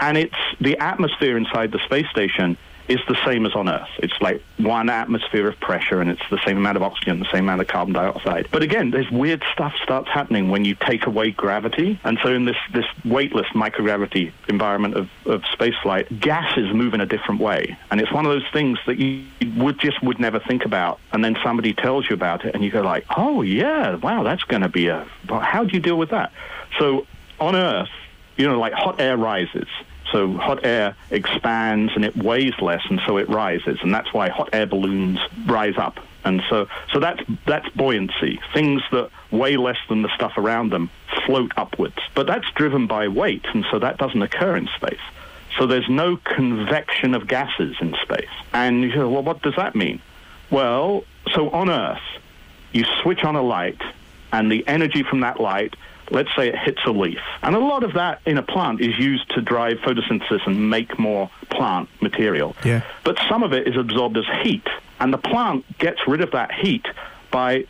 And 0.00 0.16
it's 0.16 0.36
the 0.60 0.78
atmosphere 0.78 1.36
inside 1.36 1.72
the 1.72 1.80
space 1.80 2.08
station 2.10 2.56
is 2.88 3.00
the 3.06 3.16
same 3.24 3.44
as 3.44 3.54
on 3.54 3.68
Earth. 3.68 3.88
It's 3.98 4.18
like 4.20 4.42
one 4.56 4.88
atmosphere 4.88 5.46
of 5.46 5.60
pressure, 5.60 6.00
and 6.00 6.10
it's 6.10 6.22
the 6.30 6.40
same 6.44 6.56
amount 6.56 6.76
of 6.76 6.82
oxygen, 6.82 7.18
the 7.20 7.30
same 7.30 7.44
amount 7.44 7.60
of 7.60 7.68
carbon 7.68 7.92
dioxide. 7.92 8.48
But 8.50 8.62
again, 8.62 8.90
there's 8.90 9.10
weird 9.10 9.44
stuff 9.52 9.74
starts 9.82 10.08
happening 10.08 10.48
when 10.48 10.64
you 10.64 10.74
take 10.74 11.06
away 11.06 11.30
gravity, 11.30 12.00
and 12.02 12.18
so 12.22 12.32
in 12.32 12.46
this 12.46 12.56
this 12.72 12.86
weightless 13.04 13.46
microgravity 13.48 14.32
environment 14.48 14.94
of, 14.94 15.10
of 15.26 15.42
spaceflight, 15.42 16.18
gases 16.18 16.72
move 16.72 16.94
in 16.94 17.00
a 17.00 17.06
different 17.06 17.40
way, 17.40 17.76
and 17.90 18.00
it's 18.00 18.12
one 18.12 18.24
of 18.24 18.32
those 18.32 18.48
things 18.52 18.78
that 18.86 18.98
you 18.98 19.26
would 19.56 19.78
just 19.78 20.02
would 20.02 20.18
never 20.18 20.40
think 20.40 20.64
about, 20.64 20.98
and 21.12 21.22
then 21.22 21.36
somebody 21.42 21.74
tells 21.74 22.08
you 22.08 22.14
about 22.14 22.44
it, 22.46 22.54
and 22.54 22.64
you 22.64 22.70
go 22.70 22.80
like, 22.80 23.04
oh 23.16 23.42
yeah, 23.42 23.96
wow, 23.96 24.22
that's 24.22 24.44
going 24.44 24.62
to 24.62 24.68
be 24.68 24.88
a. 24.88 25.06
How 25.28 25.64
do 25.64 25.74
you 25.74 25.80
deal 25.80 25.98
with 25.98 26.10
that? 26.10 26.32
So 26.78 27.06
on 27.38 27.54
Earth, 27.54 27.90
you 28.38 28.46
know, 28.46 28.58
like 28.58 28.72
hot 28.72 29.00
air 29.00 29.18
rises. 29.18 29.68
So 30.12 30.32
hot 30.38 30.64
air 30.64 30.96
expands 31.10 31.92
and 31.94 32.02
it 32.02 32.16
weighs 32.16 32.54
less, 32.62 32.80
and 32.88 32.98
so 33.06 33.18
it 33.18 33.28
rises, 33.28 33.78
and 33.82 33.92
that's 33.92 34.10
why 34.14 34.30
hot 34.30 34.48
air 34.54 34.64
balloons 34.64 35.18
rise 35.44 35.76
up. 35.76 36.00
And 36.24 36.42
so, 36.48 36.66
so 36.92 36.98
that's 36.98 37.20
that's 37.46 37.68
buoyancy. 37.70 38.40
Things 38.54 38.82
that 38.90 39.10
weigh 39.30 39.58
less 39.58 39.76
than 39.88 40.00
the 40.00 40.08
stuff 40.14 40.32
around 40.38 40.70
them 40.70 40.90
float 41.26 41.52
upwards, 41.56 41.98
but 42.14 42.26
that's 42.26 42.50
driven 42.52 42.86
by 42.86 43.08
weight, 43.08 43.44
and 43.52 43.66
so 43.70 43.78
that 43.80 43.98
doesn't 43.98 44.22
occur 44.22 44.56
in 44.56 44.68
space. 44.76 45.00
So 45.58 45.66
there's 45.66 45.88
no 45.88 46.16
convection 46.16 47.14
of 47.14 47.26
gases 47.26 47.76
in 47.80 47.94
space. 48.02 48.28
And 48.52 48.82
you 48.82 48.94
go, 48.94 49.10
well, 49.10 49.22
what 49.22 49.42
does 49.42 49.56
that 49.56 49.74
mean? 49.74 50.00
Well, 50.50 51.04
so 51.34 51.50
on 51.50 51.68
Earth, 51.68 52.00
you 52.72 52.84
switch 53.02 53.24
on 53.24 53.36
a 53.36 53.42
light, 53.42 53.80
and 54.32 54.50
the 54.50 54.66
energy 54.66 55.02
from 55.02 55.20
that 55.20 55.40
light 55.40 55.74
let's 56.10 56.34
say 56.36 56.48
it 56.48 56.58
hits 56.58 56.80
a 56.86 56.90
leaf. 56.90 57.18
And 57.42 57.54
a 57.54 57.58
lot 57.58 57.84
of 57.84 57.94
that 57.94 58.20
in 58.26 58.38
a 58.38 58.42
plant 58.42 58.80
is 58.80 58.98
used 58.98 59.28
to 59.30 59.40
drive 59.40 59.78
photosynthesis 59.78 60.46
and 60.46 60.70
make 60.70 60.98
more 60.98 61.30
plant 61.50 61.88
material. 62.00 62.56
Yeah. 62.64 62.82
But 63.04 63.18
some 63.28 63.42
of 63.42 63.52
it 63.52 63.68
is 63.68 63.76
absorbed 63.76 64.16
as 64.16 64.24
heat. 64.42 64.66
And 65.00 65.12
the 65.12 65.18
plant 65.18 65.64
gets 65.78 66.00
rid 66.06 66.20
of 66.20 66.32
that 66.32 66.52
heat 66.52 66.86
by 67.30 67.66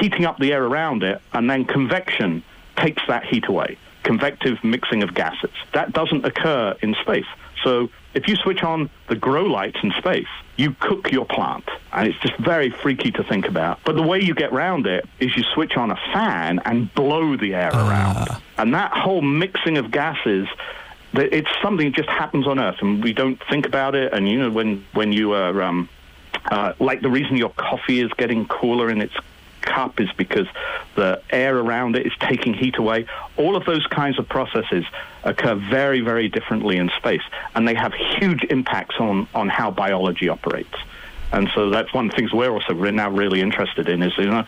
heating 0.00 0.24
up 0.24 0.38
the 0.38 0.52
air 0.52 0.64
around 0.64 1.02
it, 1.02 1.20
and 1.32 1.48
then 1.48 1.64
convection 1.64 2.42
takes 2.76 3.02
that 3.08 3.24
heat 3.24 3.48
away. 3.48 3.78
Convective 4.02 4.62
mixing 4.62 5.02
of 5.02 5.14
gases. 5.14 5.50
That 5.72 5.92
doesn't 5.92 6.24
occur 6.24 6.76
in 6.82 6.94
space. 7.02 7.26
So 7.62 7.90
if 8.14 8.28
you 8.28 8.36
switch 8.36 8.62
on 8.62 8.90
the 9.08 9.16
grow 9.16 9.44
lights 9.44 9.78
in 9.82 9.92
space, 9.92 10.28
you 10.56 10.74
cook 10.80 11.10
your 11.12 11.24
plant. 11.24 11.64
And 11.92 12.08
it's 12.08 12.18
just 12.20 12.36
very 12.38 12.70
freaky 12.70 13.10
to 13.12 13.24
think 13.24 13.46
about. 13.48 13.80
But 13.84 13.96
the 13.96 14.02
way 14.02 14.20
you 14.20 14.34
get 14.34 14.52
around 14.52 14.86
it 14.86 15.06
is 15.20 15.36
you 15.36 15.42
switch 15.54 15.76
on 15.76 15.90
a 15.90 15.96
fan 16.12 16.60
and 16.64 16.92
blow 16.94 17.36
the 17.36 17.54
air 17.54 17.70
around. 17.72 18.28
And 18.56 18.74
that 18.74 18.92
whole 18.92 19.22
mixing 19.22 19.78
of 19.78 19.90
gases 19.90 20.48
it's 21.14 21.48
something 21.62 21.86
that 21.86 21.96
just 21.96 22.08
happens 22.08 22.46
on 22.46 22.58
Earth, 22.58 22.76
and 22.80 23.02
we 23.02 23.12
don't 23.12 23.40
think 23.48 23.66
about 23.66 23.94
it. 23.94 24.12
And 24.12 24.28
you 24.28 24.38
know, 24.38 24.50
when 24.50 24.84
when 24.92 25.12
you 25.12 25.32
are 25.32 25.62
um, 25.62 25.88
uh, 26.50 26.74
like 26.78 27.00
the 27.00 27.08
reason 27.08 27.36
your 27.36 27.50
coffee 27.50 28.00
is 28.00 28.12
getting 28.14 28.46
cooler 28.46 28.90
in 28.90 29.00
its 29.00 29.14
cup 29.68 30.00
is 30.00 30.08
because 30.16 30.46
the 30.96 31.22
air 31.30 31.56
around 31.56 31.96
it 31.96 32.06
is 32.06 32.12
taking 32.20 32.54
heat 32.54 32.78
away. 32.78 33.06
All 33.36 33.56
of 33.56 33.64
those 33.64 33.86
kinds 33.86 34.18
of 34.18 34.28
processes 34.28 34.84
occur 35.24 35.54
very, 35.54 36.00
very 36.00 36.28
differently 36.28 36.76
in 36.78 36.90
space, 36.96 37.22
and 37.54 37.66
they 37.68 37.74
have 37.74 37.92
huge 38.18 38.44
impacts 38.44 38.96
on, 38.98 39.28
on 39.34 39.48
how 39.48 39.70
biology 39.70 40.28
operates. 40.28 40.74
And 41.32 41.48
so 41.54 41.70
that's 41.70 41.92
one 41.92 42.06
of 42.06 42.10
the 42.12 42.16
things 42.16 42.32
we're 42.32 42.50
also 42.50 42.72
now 42.74 43.10
really 43.10 43.40
interested 43.40 43.88
in 43.88 44.02
is, 44.02 44.16
you 44.16 44.26
know, 44.26 44.44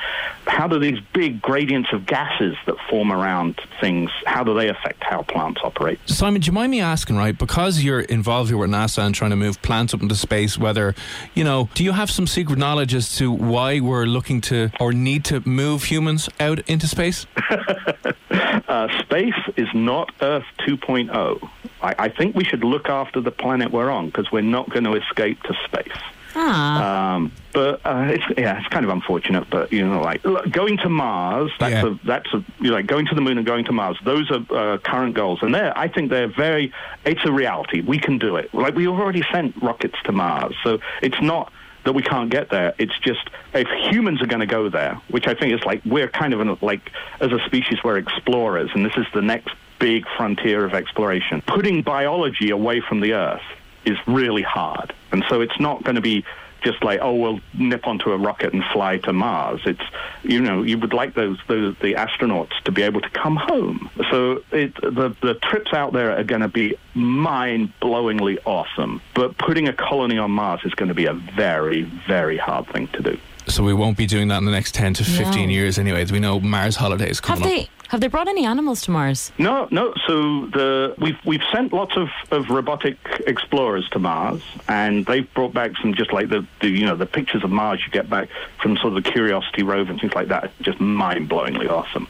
how 0.47 0.67
do 0.67 0.79
these 0.79 0.99
big 1.13 1.43
gradients 1.43 1.93
of 1.93 2.07
gases 2.07 2.57
that 2.67 2.77
form 2.89 3.13
around 3.13 3.61
things, 3.81 4.11
how 4.27 4.43
do 4.43 4.55
they 4.55 4.69
affect 4.69 5.03
how 5.03 5.23
plants 5.23 5.61
operate? 5.63 5.99
Simon, 6.07 6.41
do 6.41 6.47
you 6.47 6.53
mind 6.53 6.71
me 6.71 6.81
asking, 6.81 7.17
right, 7.17 7.37
because 7.37 7.83
you're 7.83 8.01
involved 8.01 8.51
here 8.51 8.59
with 8.59 8.71
NASA 8.71 9.05
and 9.05 9.15
trying 9.15 9.31
to 9.31 9.37
move 9.37 9.61
plants 9.63 9.93
up 9.93 10.03
into 10.03 10.15
space, 10.15 10.59
whether, 10.59 10.95
you 11.35 11.45
know, 11.45 11.69
do 11.75 11.85
you 11.85 11.93
have 11.93 12.11
some 12.11 12.27
secret 12.27 12.59
knowledge 12.59 12.95
as 12.95 13.17
to 13.17 13.31
why 13.31 13.81
we're 13.81 14.07
looking 14.07 14.41
to 14.43 14.71
or 14.81 14.93
need 14.93 15.25
to 15.27 15.47
move 15.47 15.85
humans 15.85 16.29
out 16.39 16.61
into 16.69 16.87
space? 16.87 17.27
uh, 18.31 18.89
space 19.01 19.35
is 19.57 19.69
not 19.75 20.13
Earth 20.23 20.45
2.0. 20.61 21.49
I, 21.83 21.95
I 21.99 22.09
think 22.09 22.35
we 22.35 22.45
should 22.45 22.65
look 22.65 22.89
after 22.89 23.21
the 23.21 23.31
planet 23.31 23.71
we're 23.71 23.91
on 23.91 24.07
because 24.07 24.31
we're 24.33 24.41
not 24.43 24.71
going 24.71 24.85
to 24.85 24.95
escape 24.95 25.43
to 25.45 25.55
space. 25.65 25.99
Ah. 26.35 27.15
Um, 27.17 27.33
but 27.53 27.81
uh, 27.85 28.07
it's 28.09 28.25
yeah, 28.39 28.59
it's 28.59 28.69
kind 28.69 28.85
of 28.85 28.91
unfortunate. 28.91 29.49
But 29.51 29.73
you 29.73 29.87
know, 29.87 30.01
like 30.01 30.25
look, 30.25 30.51
going 30.51 30.77
to 30.79 30.89
Mars, 30.89 31.51
that's 31.59 31.73
Yeah. 31.73 31.87
a 31.93 32.07
that's 32.07 32.33
a 32.33 32.45
you 32.61 32.71
know, 32.71 32.77
like 32.77 32.87
going 32.87 33.07
to 33.07 33.15
the 33.15 33.21
moon 33.21 33.39
and 33.39 33.47
going 33.47 33.65
to 33.65 33.73
Mars. 33.73 33.99
Those 34.05 34.31
are 34.31 34.45
uh, 34.75 34.79
current 34.79 35.15
goals, 35.15 35.41
and 35.43 35.55
they're 35.55 35.77
I 35.77 35.89
think 35.89 36.11
they're 36.11 36.29
very. 36.29 36.73
It's 37.05 37.25
a 37.25 37.33
reality. 37.33 37.81
We 37.81 37.99
can 37.99 38.19
do 38.19 38.37
it. 38.37 38.53
Like 38.55 38.75
we've 38.75 38.89
already 38.89 39.23
sent 39.33 39.61
rockets 39.63 39.97
to 40.05 40.13
Mars, 40.13 40.55
so 40.63 40.79
it's 41.03 41.21
not 41.21 41.53
that 41.85 41.95
we 41.95 42.03
can't 42.03 42.31
get 42.31 42.51
there. 42.51 42.75
It's 42.79 42.97
just 43.01 43.29
if 43.55 43.67
humans 43.93 44.21
are 44.23 44.27
going 44.27 44.41
to 44.41 44.47
go 44.47 44.69
there, 44.69 45.01
which 45.09 45.27
I 45.27 45.35
think 45.35 45.53
is 45.55 45.65
like 45.65 45.83
we're 45.85 46.09
kind 46.09 46.33
of 46.35 46.41
an, 46.41 46.57
like 46.61 46.91
as 47.21 47.33
a 47.33 47.41
species 47.47 47.79
we're 47.83 47.97
explorers, 47.99 48.71
and 48.75 48.85
this 48.85 48.97
is 48.97 49.07
the 49.15 49.23
next 49.23 49.55
big 49.79 50.05
frontier 50.17 50.65
of 50.65 50.75
exploration. 50.75 51.43
Putting 51.47 51.83
biology 51.83 52.51
away 52.51 52.81
from 52.81 53.01
the 53.01 53.15
Earth 53.15 53.41
is 53.85 53.97
really 54.07 54.43
hard, 54.43 54.93
and 55.13 55.25
so 55.29 55.41
it's 55.41 55.59
not 55.61 55.83
going 55.85 55.97
to 55.97 56.01
be 56.03 56.25
just 56.63 56.85
like 56.85 57.01
oh 57.01 57.15
we'll 57.15 57.41
nip 57.55 57.87
onto 57.87 58.13
a 58.13 58.19
rocket 58.19 58.53
and 58.53 58.63
fly 58.73 58.99
to 58.99 59.13
Mars. 59.15 59.63
It's 59.65 59.81
you 60.23 60.41
know 60.43 60.63
you 60.63 60.77
would 60.79 60.93
like 60.93 61.15
those 61.15 61.39
those 61.49 61.75
the 61.81 61.95
astronauts 61.95 62.53
to 62.65 62.73
be 62.73 62.83
able 62.83 63.01
to 63.01 63.09
come 63.11 63.37
home. 63.37 63.89
So 64.11 64.43
it, 64.53 64.75
the 64.75 65.17
the 65.23 65.35
trips 65.43 65.73
out 65.73 65.93
there 65.95 66.17
are 66.19 66.25
going 66.25 66.43
to 66.43 66.49
be 66.49 66.77
mind-blowingly 66.95 68.39
awesome, 68.45 69.01
but 69.15 69.37
putting 69.39 69.69
a 69.69 69.73
colony 69.73 70.19
on 70.19 70.31
Mars 70.31 70.61
is 70.65 70.75
going 70.75 70.89
to 70.89 70.95
be 70.95 71.07
a 71.07 71.15
very 71.15 71.83
very 72.07 72.37
hard 72.37 72.67
thing 72.69 72.89
to 72.89 73.03
do. 73.03 73.19
So 73.47 73.65
we 73.65 73.75
won't 73.75 73.97
be 73.97 74.07
doing 74.07 74.29
that 74.29 74.39
in 74.39 74.45
the 74.45 74.51
next 74.53 74.75
10 74.75 74.95
to 74.95 75.05
15 75.05 75.47
No. 75.47 75.53
years 75.53 75.79
anyway. 75.79 76.05
We 76.05 76.21
know 76.21 76.39
Mars 76.41 76.77
holidays 76.77 77.19
Have 77.21 77.39
coming 77.41 77.43
up. 77.45 77.49
they 77.49 77.69
have 77.91 78.01
they 78.01 78.07
brought 78.07 78.29
any 78.29 78.47
animals 78.47 78.83
to 78.83 78.93
Mars? 78.93 79.33
No, 79.37 79.67
no. 79.73 79.93
So 80.07 80.47
the 80.47 80.95
we've 80.99 81.19
we've 81.25 81.43
sent 81.53 81.73
lots 81.73 81.97
of, 81.97 82.09
of 82.31 82.49
robotic 82.49 82.97
explorers 83.27 83.89
to 83.91 83.99
Mars, 83.99 84.43
and 84.69 85.05
they've 85.07 85.33
brought 85.35 85.53
back 85.53 85.73
some 85.83 85.95
just 85.95 86.13
like 86.13 86.29
the, 86.29 86.47
the 86.61 86.69
you 86.69 86.87
know 86.87 86.95
the 86.95 87.07
pictures 87.07 87.43
of 87.43 87.51
Mars 87.51 87.83
you 87.85 87.91
get 87.91 88.09
back 88.09 88.29
from 88.63 88.77
sort 88.77 88.97
of 88.97 89.03
the 89.03 89.11
Curiosity 89.11 89.65
rover 89.65 89.91
and 89.91 90.01
things 90.01 90.15
like 90.15 90.29
that. 90.29 90.53
Just 90.61 90.81
mind 90.81 91.29
blowingly 91.29 91.69
awesome. 91.69 92.07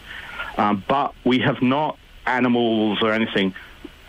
Um, 0.59 0.85
but 0.87 1.15
we 1.25 1.39
have 1.39 1.63
not 1.63 1.99
animals 2.27 3.03
or 3.03 3.13
anything 3.13 3.55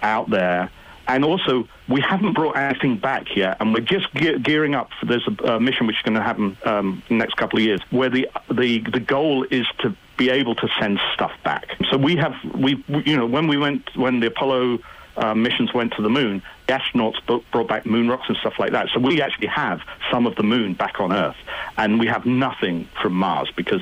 out 0.01 0.30
there. 0.30 0.70
And 1.08 1.25
also, 1.25 1.68
we 1.88 2.00
haven't 2.01 2.34
brought 2.34 2.56
anything 2.58 2.98
back 2.98 3.36
yet, 3.36 3.58
and 3.60 3.74
we're 3.74 3.80
just 3.82 4.13
ge- 4.13 4.42
gearing 4.44 4.75
up 4.75 4.90
for 5.00 5.06
there's 5.06 5.28
a, 5.28 5.54
a 5.54 5.60
mission 5.60 5.88
which 5.88 5.96
is 5.98 6.01
going 6.04 6.16
to 6.16 6.22
happen 6.22 6.58
um, 6.63 7.01
next 7.10 7.36
couple 7.38 7.60
of 7.60 7.66
years, 7.66 7.82
where 7.92 8.10
the 8.10 8.30
the 8.50 8.80
the 8.80 9.00
goal 9.00 9.46
is 9.50 9.66
to 9.80 9.96
be 10.18 10.30
able 10.30 10.56
to 10.56 10.68
send 10.80 11.00
stuff 11.13 11.32
back. 11.44 11.65
So 11.89 11.98
we 11.98 12.15
have 12.18 12.34
we 12.56 12.75
we- 12.88 13.03
you 13.06 13.18
know 13.18 13.25
when 13.25 13.48
we 13.48 13.58
went 13.58 13.96
when 13.96 14.20
the 14.20 14.27
Apollo 14.27 14.80
uh, 15.18 15.34
missions 15.36 15.74
went 15.74 15.94
to 15.94 16.01
the 16.01 16.10
moon, 16.10 16.41
the 16.68 16.74
astronauts 16.74 17.18
brought 17.51 17.68
back 17.68 17.86
moon 17.86 18.08
rocks 18.10 18.25
and 18.30 18.38
stuff 18.38 18.53
like 18.60 18.72
that. 18.72 18.88
So 18.94 19.00
we 19.00 19.22
actually 19.22 19.48
have 19.48 19.82
some 20.10 20.25
of 20.25 20.36
the 20.36 20.44
moon 20.44 20.74
back 20.74 21.00
on 21.01 21.12
Earth, 21.12 21.36
and 21.77 22.00
we 22.00 22.08
have 22.08 22.25
nothing 22.25 22.88
from 23.01 23.13
Mars 23.13 23.50
because 23.56 23.82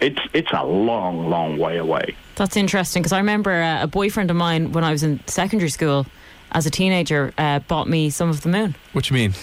it's 0.00 0.20
it's 0.32 0.52
a 0.52 0.64
long, 0.64 1.28
long 1.28 1.58
way 1.58 1.78
away. 1.78 2.14
That's 2.36 2.56
interesting 2.56 3.02
because 3.02 3.12
I 3.12 3.18
remember 3.18 3.50
uh, 3.52 3.82
a 3.82 3.86
boyfriend 3.88 4.30
of 4.30 4.36
mine 4.36 4.70
when 4.72 4.84
I 4.84 4.92
was 4.92 5.02
in 5.02 5.18
secondary 5.26 5.70
school, 5.70 6.06
as 6.52 6.64
a 6.66 6.70
teenager, 6.70 7.32
uh, 7.36 7.58
bought 7.60 7.88
me 7.88 8.08
some 8.10 8.28
of 8.30 8.42
the 8.42 8.48
moon 8.48 8.74
What 8.92 9.04
do 9.04 9.14
you 9.14 9.20
mean? 9.20 9.34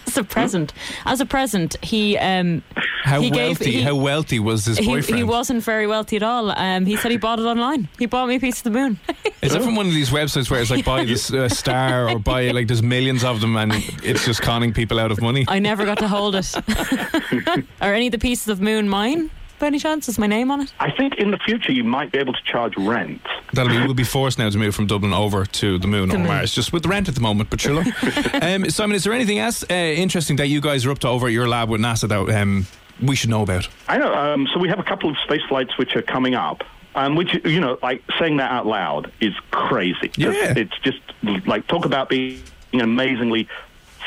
as 0.06 0.16
a 0.16 0.24
present. 0.24 0.72
As 1.06 1.20
a 1.20 1.26
present, 1.26 1.76
he 1.82 2.16
um, 2.18 2.62
How 3.04 3.20
He 3.20 3.30
gave- 3.30 3.58
wealthy? 3.60 3.72
he- 3.72 3.82
how 3.82 3.94
wealthy 3.96 4.38
was 4.38 4.64
his 4.64 4.78
he, 4.78 4.86
boyfriend? 4.86 5.16
he 5.18 5.24
wasn't 5.24 5.62
very 5.62 5.86
wealthy 5.86 6.16
at 6.16 6.22
all. 6.22 6.50
Um, 6.50 6.86
he 6.86 6.96
said 6.96 7.10
he 7.10 7.16
bought 7.18 7.38
it 7.38 7.44
online. 7.44 7.88
He 7.98 8.06
bought 8.06 8.28
me 8.28 8.36
a 8.36 8.40
piece 8.40 8.58
of 8.58 8.64
the 8.64 8.70
moon. 8.70 8.98
Is 9.42 9.54
it 9.54 9.62
from 9.62 9.76
one 9.76 9.86
of 9.86 9.92
these 9.92 10.10
websites 10.10 10.50
where 10.50 10.60
it's 10.60 10.70
like 10.70 10.84
buy 10.84 11.04
this 11.04 11.32
uh, 11.32 11.48
star 11.48 12.08
or 12.08 12.18
buy 12.18 12.50
like 12.50 12.66
there's 12.66 12.82
millions 12.82 13.24
of 13.24 13.40
them 13.40 13.56
and 13.56 13.72
it's 14.02 14.24
just 14.24 14.40
conning 14.42 14.72
people 14.72 14.98
out 14.98 15.10
of 15.12 15.20
money? 15.20 15.44
I 15.48 15.58
never 15.58 15.84
got 15.84 15.98
to 15.98 16.08
hold 16.08 16.34
it. 16.34 16.54
Are 17.80 17.92
any 17.94 18.06
of 18.06 18.12
the 18.12 18.18
pieces 18.18 18.48
of 18.48 18.60
moon 18.60 18.88
mine? 18.88 19.30
By 19.58 19.66
any 19.68 19.78
chance, 19.78 20.08
is 20.08 20.18
my 20.18 20.26
name 20.26 20.50
on 20.50 20.60
it? 20.62 20.72
I 20.80 20.90
think 20.90 21.14
in 21.14 21.30
the 21.30 21.38
future 21.38 21.72
you 21.72 21.84
might 21.84 22.10
be 22.10 22.18
able 22.18 22.32
to 22.32 22.42
charge 22.44 22.76
rent. 22.76 23.22
That'll 23.52 23.70
be 23.72 23.78
we'll 23.78 23.94
be 23.94 24.04
forced 24.04 24.38
now 24.38 24.50
to 24.50 24.58
move 24.58 24.74
from 24.74 24.86
Dublin 24.86 25.12
over 25.12 25.44
to 25.46 25.78
the 25.78 25.86
moon 25.86 26.08
The 26.08 26.16
or 26.16 26.18
moon. 26.18 26.26
Mars, 26.28 26.52
just 26.52 26.72
with 26.72 26.82
the 26.82 26.88
rent 26.88 27.08
at 27.08 27.14
the 27.14 27.20
moment. 27.20 27.50
But 27.50 27.60
sure. 27.60 27.74
look. 27.74 27.86
um, 28.42 28.68
Simon, 28.70 28.96
is 28.96 29.04
there 29.04 29.12
anything 29.12 29.38
else 29.38 29.62
uh, 29.70 29.74
interesting 29.74 30.36
that 30.36 30.48
you 30.48 30.60
guys 30.60 30.84
are 30.84 30.90
up 30.90 30.98
to 31.00 31.08
over 31.08 31.28
at 31.28 31.32
your 31.32 31.48
lab 31.48 31.68
with 31.68 31.80
NASA 31.80 32.08
that 32.08 32.40
um, 32.40 32.66
we 33.00 33.14
should 33.14 33.30
know 33.30 33.42
about? 33.42 33.68
I 33.88 33.98
know. 33.98 34.12
Um, 34.12 34.48
so 34.52 34.58
we 34.58 34.68
have 34.68 34.80
a 34.80 34.84
couple 34.84 35.08
of 35.08 35.16
space 35.18 35.42
flights 35.48 35.78
which 35.78 35.94
are 35.96 36.02
coming 36.02 36.34
up. 36.34 36.64
Um, 36.96 37.16
which 37.16 37.34
you 37.44 37.58
know, 37.60 37.76
like 37.82 38.04
saying 38.20 38.36
that 38.36 38.52
out 38.52 38.66
loud 38.66 39.10
is 39.20 39.34
crazy. 39.50 40.12
Yeah. 40.16 40.54
it's 40.56 40.78
just 40.78 41.00
like 41.44 41.66
talk 41.66 41.84
about 41.86 42.08
being 42.08 42.40
amazingly 42.72 43.48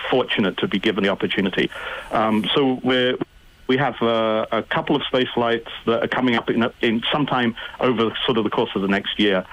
fortunate 0.09 0.57
to 0.57 0.67
be 0.67 0.79
given 0.79 1.03
the 1.03 1.09
opportunity. 1.09 1.69
Um, 2.11 2.45
so 2.53 2.79
we're 2.83 3.17
we 3.67 3.77
have 3.77 4.01
uh, 4.01 4.45
a 4.51 4.63
couple 4.63 4.95
of 4.95 5.03
space 5.03 5.27
flights 5.33 5.69
that 5.85 6.03
are 6.03 6.07
coming 6.07 6.35
up 6.35 6.49
in, 6.49 6.69
in 6.81 7.03
sometime 7.11 7.55
over 7.79 8.11
sort 8.25 8.37
of 8.37 8.43
the 8.43 8.49
course 8.49 8.71
of 8.75 8.81
the 8.81 8.87
next 8.87 9.19
year. 9.19 9.45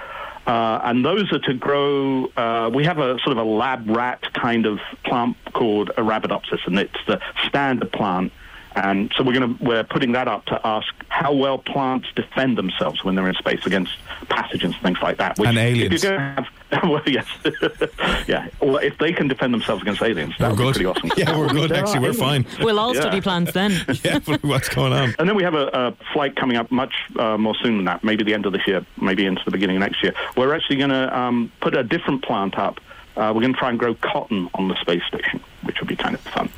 Uh, 0.47 0.79
and 0.83 1.03
those 1.03 1.31
are 1.33 1.39
to 1.39 1.53
grow. 1.53 2.27
Uh, 2.37 2.69
we 2.73 2.83
have 2.83 2.99
a 2.99 3.17
sort 3.19 3.35
of 3.35 3.37
a 3.37 3.43
lab 3.43 3.89
rat 3.89 4.21
kind 4.33 4.65
of 4.65 4.79
plant 5.03 5.35
called 5.53 5.89
Arabidopsis, 5.97 6.65
and 6.67 6.77
it's 6.77 6.93
the 7.07 7.19
standard 7.47 7.91
plant. 7.91 8.31
And 8.75 9.11
so 9.15 9.23
we're 9.23 9.33
going 9.33 9.57
to 9.57 9.63
we're 9.63 9.83
putting 9.83 10.11
that 10.11 10.27
up 10.27 10.45
to 10.47 10.59
ask 10.67 10.93
how 11.07 11.33
well 11.33 11.57
plants 11.57 12.07
defend 12.15 12.57
themselves 12.57 13.03
when 13.03 13.15
they're 13.15 13.27
in 13.27 13.35
space 13.35 13.65
against 13.65 13.93
pathogens 14.25 14.63
and 14.63 14.81
things 14.81 15.01
like 15.01 15.17
that. 15.17 15.39
Which, 15.39 15.47
and 15.47 15.57
aliens. 15.57 15.93
If 15.93 16.03
you're 16.03 16.17
going 16.17 16.35
to 16.35 16.41
have, 16.41 16.47
well, 16.83 17.01
yes, 17.05 17.27
yeah. 18.27 18.49
Well, 18.59 18.77
if 18.77 18.97
they 18.97 19.13
can 19.13 19.27
defend 19.27 19.53
themselves 19.53 19.83
against 19.83 20.01
aliens, 20.01 20.33
that 20.39 20.49
would 20.49 20.57
be 20.57 20.63
pretty 20.63 20.85
awesome. 20.85 21.11
yeah, 21.17 21.37
we're 21.37 21.49
good. 21.49 21.71
Actually, 21.71 21.99
we're 21.99 22.13
fine. 22.13 22.45
We'll 22.59 22.79
all 22.79 22.95
yeah. 22.95 23.01
study 23.01 23.21
plants 23.21 23.51
then. 23.51 23.71
yeah, 24.03 24.19
what's 24.41 24.69
going 24.69 24.91
on? 24.91 25.15
And 25.19 25.29
then 25.29 25.35
we 25.35 25.43
have 25.43 25.53
a, 25.53 25.67
a 25.67 25.97
flight 26.13 26.35
coming 26.35 26.57
up 26.57 26.71
much 26.71 26.93
uh, 27.17 27.37
more 27.37 27.55
soon 27.61 27.77
than 27.77 27.85
that. 27.85 28.03
Maybe 28.03 28.23
the 28.23 28.33
end 28.33 28.45
of 28.45 28.53
this 28.53 28.65
year, 28.65 28.85
maybe 28.99 29.25
into 29.25 29.43
the 29.45 29.51
beginning 29.51 29.75
of 29.77 29.81
next 29.81 30.01
year. 30.01 30.13
We're 30.35 30.55
actually 30.55 30.77
going 30.77 30.89
to 30.89 31.17
um, 31.17 31.51
put 31.61 31.77
a 31.77 31.83
different 31.83 32.23
plant 32.23 32.57
up. 32.57 32.79
Uh, 33.15 33.31
we're 33.33 33.41
going 33.41 33.53
to 33.53 33.59
try 33.59 33.69
and 33.69 33.79
grow 33.79 33.93
cotton 33.95 34.49
on 34.55 34.67
the 34.67 34.75
space 34.81 35.03
station, 35.07 35.41
which 35.63 35.79
will 35.79 35.87
be 35.87 35.95
kind 35.95 36.15
of 36.15 36.21
fun. 36.21 36.49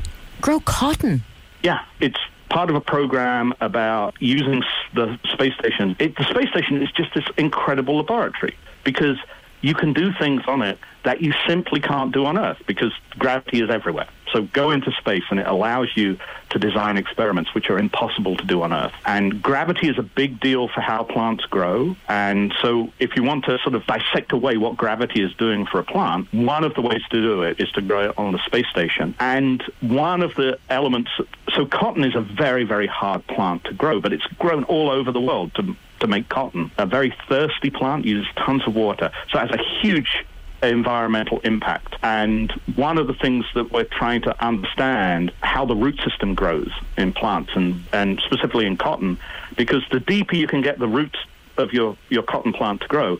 Grow 0.41 0.59
cotton. 0.61 1.23
Yeah, 1.63 1.83
it's 1.99 2.19
part 2.49 2.69
of 2.69 2.75
a 2.75 2.81
program 2.81 3.53
about 3.59 4.15
using 4.19 4.63
the 4.93 5.19
space 5.33 5.53
station. 5.55 5.95
It, 5.99 6.15
the 6.15 6.23
space 6.23 6.49
station 6.49 6.81
is 6.81 6.89
just 6.91 7.13
this 7.13 7.25
incredible 7.37 7.97
laboratory 7.97 8.55
because 8.83 9.17
you 9.61 9.73
can 9.73 9.93
do 9.93 10.11
things 10.13 10.43
on 10.47 10.61
it 10.61 10.77
that 11.03 11.21
you 11.21 11.33
simply 11.47 11.79
can't 11.79 12.11
do 12.11 12.25
on 12.25 12.37
Earth 12.37 12.61
because 12.67 12.91
gravity 13.17 13.61
is 13.61 13.69
everywhere. 13.69 14.07
So 14.33 14.41
go 14.41 14.71
into 14.71 14.91
space 14.91 15.23
and 15.29 15.39
it 15.39 15.47
allows 15.47 15.87
you 15.95 16.17
to 16.49 16.59
design 16.59 16.97
experiments 16.97 17.53
which 17.55 17.69
are 17.69 17.79
impossible 17.79 18.35
to 18.35 18.45
do 18.45 18.61
on 18.61 18.73
Earth. 18.73 18.91
And 19.05 19.41
gravity 19.41 19.87
is 19.87 19.97
a 19.97 20.03
big 20.03 20.39
deal 20.39 20.67
for 20.67 20.81
how 20.81 21.03
plants 21.03 21.45
grow. 21.45 21.95
And 22.09 22.53
so 22.61 22.91
if 22.99 23.15
you 23.15 23.23
want 23.23 23.45
to 23.45 23.57
sort 23.59 23.75
of 23.75 23.85
dissect 23.85 24.33
away 24.33 24.57
what 24.57 24.75
gravity 24.75 25.23
is 25.23 25.33
doing 25.35 25.65
for 25.65 25.79
a 25.79 25.83
plant, 25.83 26.31
one 26.33 26.63
of 26.63 26.73
the 26.73 26.81
ways 26.81 27.01
to 27.11 27.21
do 27.21 27.41
it 27.43 27.59
is 27.59 27.71
to 27.71 27.81
grow 27.81 28.09
it 28.09 28.17
on 28.17 28.33
the 28.33 28.39
space 28.45 28.67
station. 28.67 29.15
And 29.19 29.63
one 29.81 30.21
of 30.21 30.35
the 30.35 30.59
elements, 30.69 31.11
so 31.53 31.65
cotton 31.65 32.03
is 32.03 32.15
a 32.15 32.21
very, 32.21 32.65
very 32.65 32.87
hard 32.87 33.25
plant 33.27 33.63
to 33.65 33.73
grow, 33.73 34.01
but 34.01 34.11
it's 34.11 34.27
grown 34.39 34.65
all 34.65 34.89
over 34.89 35.11
the 35.11 35.21
world 35.21 35.53
to 35.55 35.75
to 35.99 36.07
make 36.07 36.29
cotton. 36.29 36.71
A 36.77 36.85
very 36.85 37.15
thirsty 37.27 37.69
plant 37.69 38.05
uses 38.05 38.31
tons 38.35 38.63
of 38.67 38.75
water. 38.75 39.11
So 39.29 39.39
it 39.39 39.49
has 39.49 39.59
a 39.59 39.63
huge 39.81 40.25
environmental 40.63 41.39
impact. 41.41 41.95
And 42.03 42.51
one 42.75 42.97
of 42.97 43.07
the 43.07 43.13
things 43.13 43.45
that 43.55 43.71
we're 43.71 43.83
trying 43.83 44.21
to 44.23 44.45
understand 44.45 45.31
how 45.41 45.65
the 45.65 45.75
root 45.75 45.99
system 46.03 46.33
grows 46.35 46.71
in 46.97 47.13
plants 47.13 47.51
and, 47.55 47.83
and 47.93 48.19
specifically 48.25 48.65
in 48.65 48.77
cotton, 48.77 49.19
because 49.55 49.83
the 49.91 49.99
deeper 49.99 50.35
you 50.35 50.47
can 50.47 50.61
get 50.61 50.79
the 50.79 50.87
roots 50.87 51.19
of 51.57 51.73
your, 51.73 51.97
your 52.09 52.23
cotton 52.23 52.53
plant 52.53 52.81
to 52.81 52.87
grow, 52.87 53.19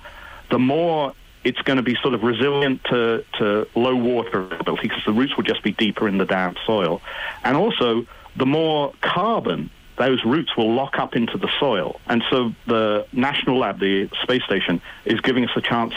the 0.50 0.60
more 0.60 1.14
it's 1.44 1.62
going 1.62 1.78
to 1.78 1.84
be 1.84 1.96
sort 2.02 2.14
of 2.14 2.24
resilient 2.24 2.84
to, 2.86 3.24
to 3.38 3.68
low 3.76 3.96
water 3.96 4.42
availability 4.42 4.88
because 4.88 5.04
the 5.06 5.14
roots 5.14 5.36
will 5.38 5.44
just 5.44 5.64
be 5.64 5.72
deeper 5.72 6.08
in 6.08 6.18
the 6.18 6.26
damp 6.26 6.58
soil. 6.66 7.02
And 7.44 7.56
also, 7.56 8.06
the 8.36 8.46
more 8.46 8.94
carbon 9.02 9.70
those 9.98 10.24
roots 10.24 10.56
will 10.56 10.74
lock 10.74 10.98
up 11.00 11.16
into 11.16 11.38
the 11.38 11.50
soil. 11.60 12.00
And 12.08 12.24
so 12.30 12.54
the 12.66 13.06
National 13.12 13.60
Lab, 13.60 13.80
the 13.80 14.10
space 14.24 14.44
station, 14.44 14.82
is 15.06 15.20
giving 15.22 15.44
us 15.44 15.52
a 15.56 15.62
chance 15.62 15.94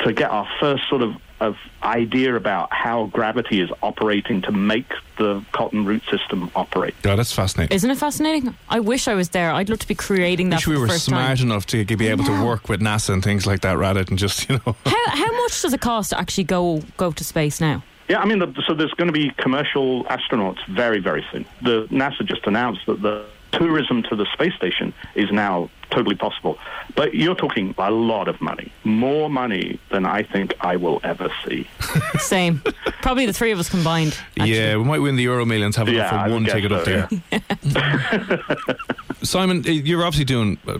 to 0.00 0.12
get 0.12 0.30
our 0.30 0.48
first 0.58 0.88
sort 0.88 1.02
of, 1.02 1.14
of 1.40 1.56
idea 1.82 2.34
about 2.34 2.72
how 2.72 3.06
gravity 3.06 3.60
is 3.60 3.70
operating 3.82 4.42
to 4.42 4.52
make 4.52 4.90
the 5.18 5.44
cotton 5.52 5.84
root 5.84 6.02
system 6.10 6.50
operate. 6.56 6.94
Yeah, 7.04 7.16
that's 7.16 7.32
fascinating. 7.32 7.74
Isn't 7.74 7.90
it 7.90 7.98
fascinating? 7.98 8.54
I 8.68 8.80
wish 8.80 9.06
I 9.06 9.14
was 9.14 9.30
there. 9.30 9.52
I'd 9.52 9.68
love 9.68 9.80
to 9.80 9.88
be 9.88 9.94
creating 9.94 10.50
that. 10.50 10.56
I 10.56 10.58
wish 10.58 10.66
we 10.66 10.78
were 10.78 10.88
smart 10.88 11.38
time. 11.38 11.46
enough 11.46 11.66
to 11.66 11.84
be 11.84 12.08
able 12.08 12.24
to 12.24 12.44
work 12.44 12.68
with 12.68 12.80
NASA 12.80 13.10
and 13.10 13.22
things 13.22 13.46
like 13.46 13.60
that, 13.62 13.76
rather 13.76 14.04
than 14.04 14.16
just 14.16 14.48
you 14.48 14.60
know. 14.64 14.76
how 14.86 15.04
how 15.08 15.32
much 15.42 15.62
does 15.62 15.72
it 15.72 15.80
cost 15.80 16.10
to 16.10 16.18
actually 16.18 16.44
go 16.44 16.82
go 16.96 17.12
to 17.12 17.24
space 17.24 17.60
now? 17.60 17.82
Yeah, 18.08 18.20
I 18.20 18.26
mean, 18.26 18.40
the, 18.40 18.62
so 18.66 18.74
there's 18.74 18.92
going 18.94 19.06
to 19.06 19.12
be 19.12 19.30
commercial 19.38 20.04
astronauts 20.04 20.64
very, 20.68 21.00
very 21.00 21.24
soon. 21.32 21.46
The 21.62 21.86
NASA 21.86 22.26
just 22.26 22.46
announced 22.46 22.86
that 22.86 23.00
the 23.00 23.24
tourism 23.52 24.02
to 24.04 24.16
the 24.16 24.26
space 24.32 24.54
station 24.54 24.92
is 25.14 25.30
now 25.30 25.70
totally 25.90 26.16
possible. 26.16 26.58
But 26.94 27.14
you're 27.14 27.34
talking 27.34 27.74
a 27.78 27.90
lot 27.90 28.28
of 28.28 28.40
money, 28.40 28.72
more 28.84 29.30
money 29.30 29.78
than 29.90 30.06
I 30.06 30.22
think 30.22 30.54
I 30.60 30.76
will 30.76 31.00
ever 31.04 31.30
see. 31.46 31.68
Same. 32.18 32.62
Probably 33.02 33.26
the 33.26 33.32
three 33.32 33.52
of 33.52 33.58
us 33.58 33.68
combined. 33.68 34.18
Actually. 34.38 34.56
Yeah, 34.56 34.76
we 34.76 34.84
might 34.84 35.00
win 35.00 35.16
the 35.16 35.22
Euro 35.24 35.44
Millions 35.44 35.76
having 35.76 35.94
yeah, 35.94 36.26
for 36.26 36.32
one 36.32 36.44
ticket 36.44 36.70
so, 36.70 36.76
up 36.76 36.84
there. 36.84 37.08
Yeah. 37.30 38.74
Simon, 39.22 39.62
you're 39.64 40.04
obviously 40.04 40.24
doing 40.24 40.58
uh, 40.66 40.78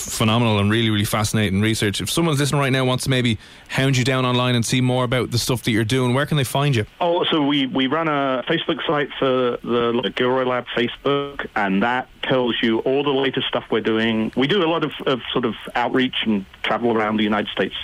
phenomenal 0.00 0.58
and 0.58 0.70
really, 0.70 0.90
really 0.90 1.04
fascinating 1.04 1.60
research. 1.60 2.00
If 2.00 2.10
someone's 2.10 2.40
listening 2.40 2.60
right 2.60 2.72
now 2.72 2.84
wants 2.84 3.04
to 3.04 3.10
maybe 3.10 3.38
hound 3.68 3.96
you 3.96 4.04
down 4.04 4.24
online 4.24 4.54
and 4.54 4.64
see 4.64 4.80
more 4.80 5.04
about 5.04 5.30
the 5.30 5.38
stuff 5.38 5.62
that 5.64 5.70
you're 5.70 5.84
doing, 5.84 6.14
where 6.14 6.26
can 6.26 6.36
they 6.36 6.44
find 6.44 6.74
you? 6.74 6.86
Oh, 7.00 7.24
so 7.24 7.44
we, 7.44 7.66
we 7.66 7.86
run 7.86 8.08
a 8.08 8.42
Facebook 8.48 8.84
site 8.86 9.10
for 9.18 9.58
the 9.62 10.12
Gilroy 10.14 10.44
Lab 10.44 10.66
Facebook, 10.76 11.46
and 11.56 11.82
that 11.82 12.08
tells 12.22 12.62
you 12.62 12.78
all 12.80 13.02
the 13.02 13.10
latest 13.10 13.48
stuff 13.48 13.64
we're 13.70 13.80
doing. 13.80 14.32
We 14.36 14.46
do 14.46 14.62
a 14.62 14.68
lot 14.68 14.84
of, 14.84 14.92
of 15.06 15.20
sort 15.32 15.44
of 15.44 15.54
outreach 15.74 16.16
and 16.24 16.44
travel 16.62 16.92
around 16.96 17.16
the 17.16 17.24
United 17.24 17.50
States 17.50 17.74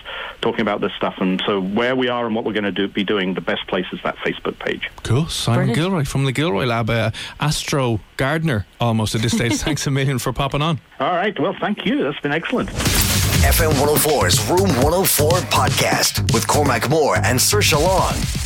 talking 0.40 0.60
about 0.60 0.80
this 0.80 0.92
stuff. 0.92 1.14
And 1.18 1.42
so 1.46 1.60
where 1.60 1.96
we 1.96 2.08
are 2.08 2.26
and 2.26 2.34
what 2.34 2.44
we're 2.44 2.52
going 2.52 2.64
to 2.64 2.72
do, 2.72 2.88
be 2.88 3.04
doing, 3.04 3.34
the 3.34 3.40
best 3.40 3.66
place 3.66 3.86
is 3.92 4.00
that 4.04 4.16
Facebook 4.16 4.58
page. 4.58 4.90
Cool. 5.02 5.26
Simon 5.28 5.66
Brilliant. 5.66 5.76
Gilroy 5.76 6.04
from 6.04 6.24
the 6.24 6.32
Gilroy 6.32 6.64
Lab, 6.64 6.90
uh, 6.90 7.10
Astro 7.40 8.00
Gardener 8.16 8.66
almost 8.80 9.14
at 9.14 9.22
this 9.22 9.32
stage. 9.32 9.54
Thanks 9.56 9.86
a 9.86 9.90
million 9.90 10.18
for 10.18 10.32
popping 10.32 10.62
on. 10.62 10.80
All 11.00 11.14
right. 11.14 11.38
Well, 11.38 11.54
thank 11.60 11.86
you. 11.86 12.02
That's 12.04 12.20
been 12.20 12.32
excellent. 12.32 12.70
FM 12.70 13.72
104's 13.72 14.48
Room 14.48 14.68
104 14.82 15.30
podcast 15.50 16.32
with 16.32 16.46
Cormac 16.46 16.88
Moore 16.88 17.16
and 17.16 17.38
Saoirse 17.38 17.80
Long. 17.80 18.45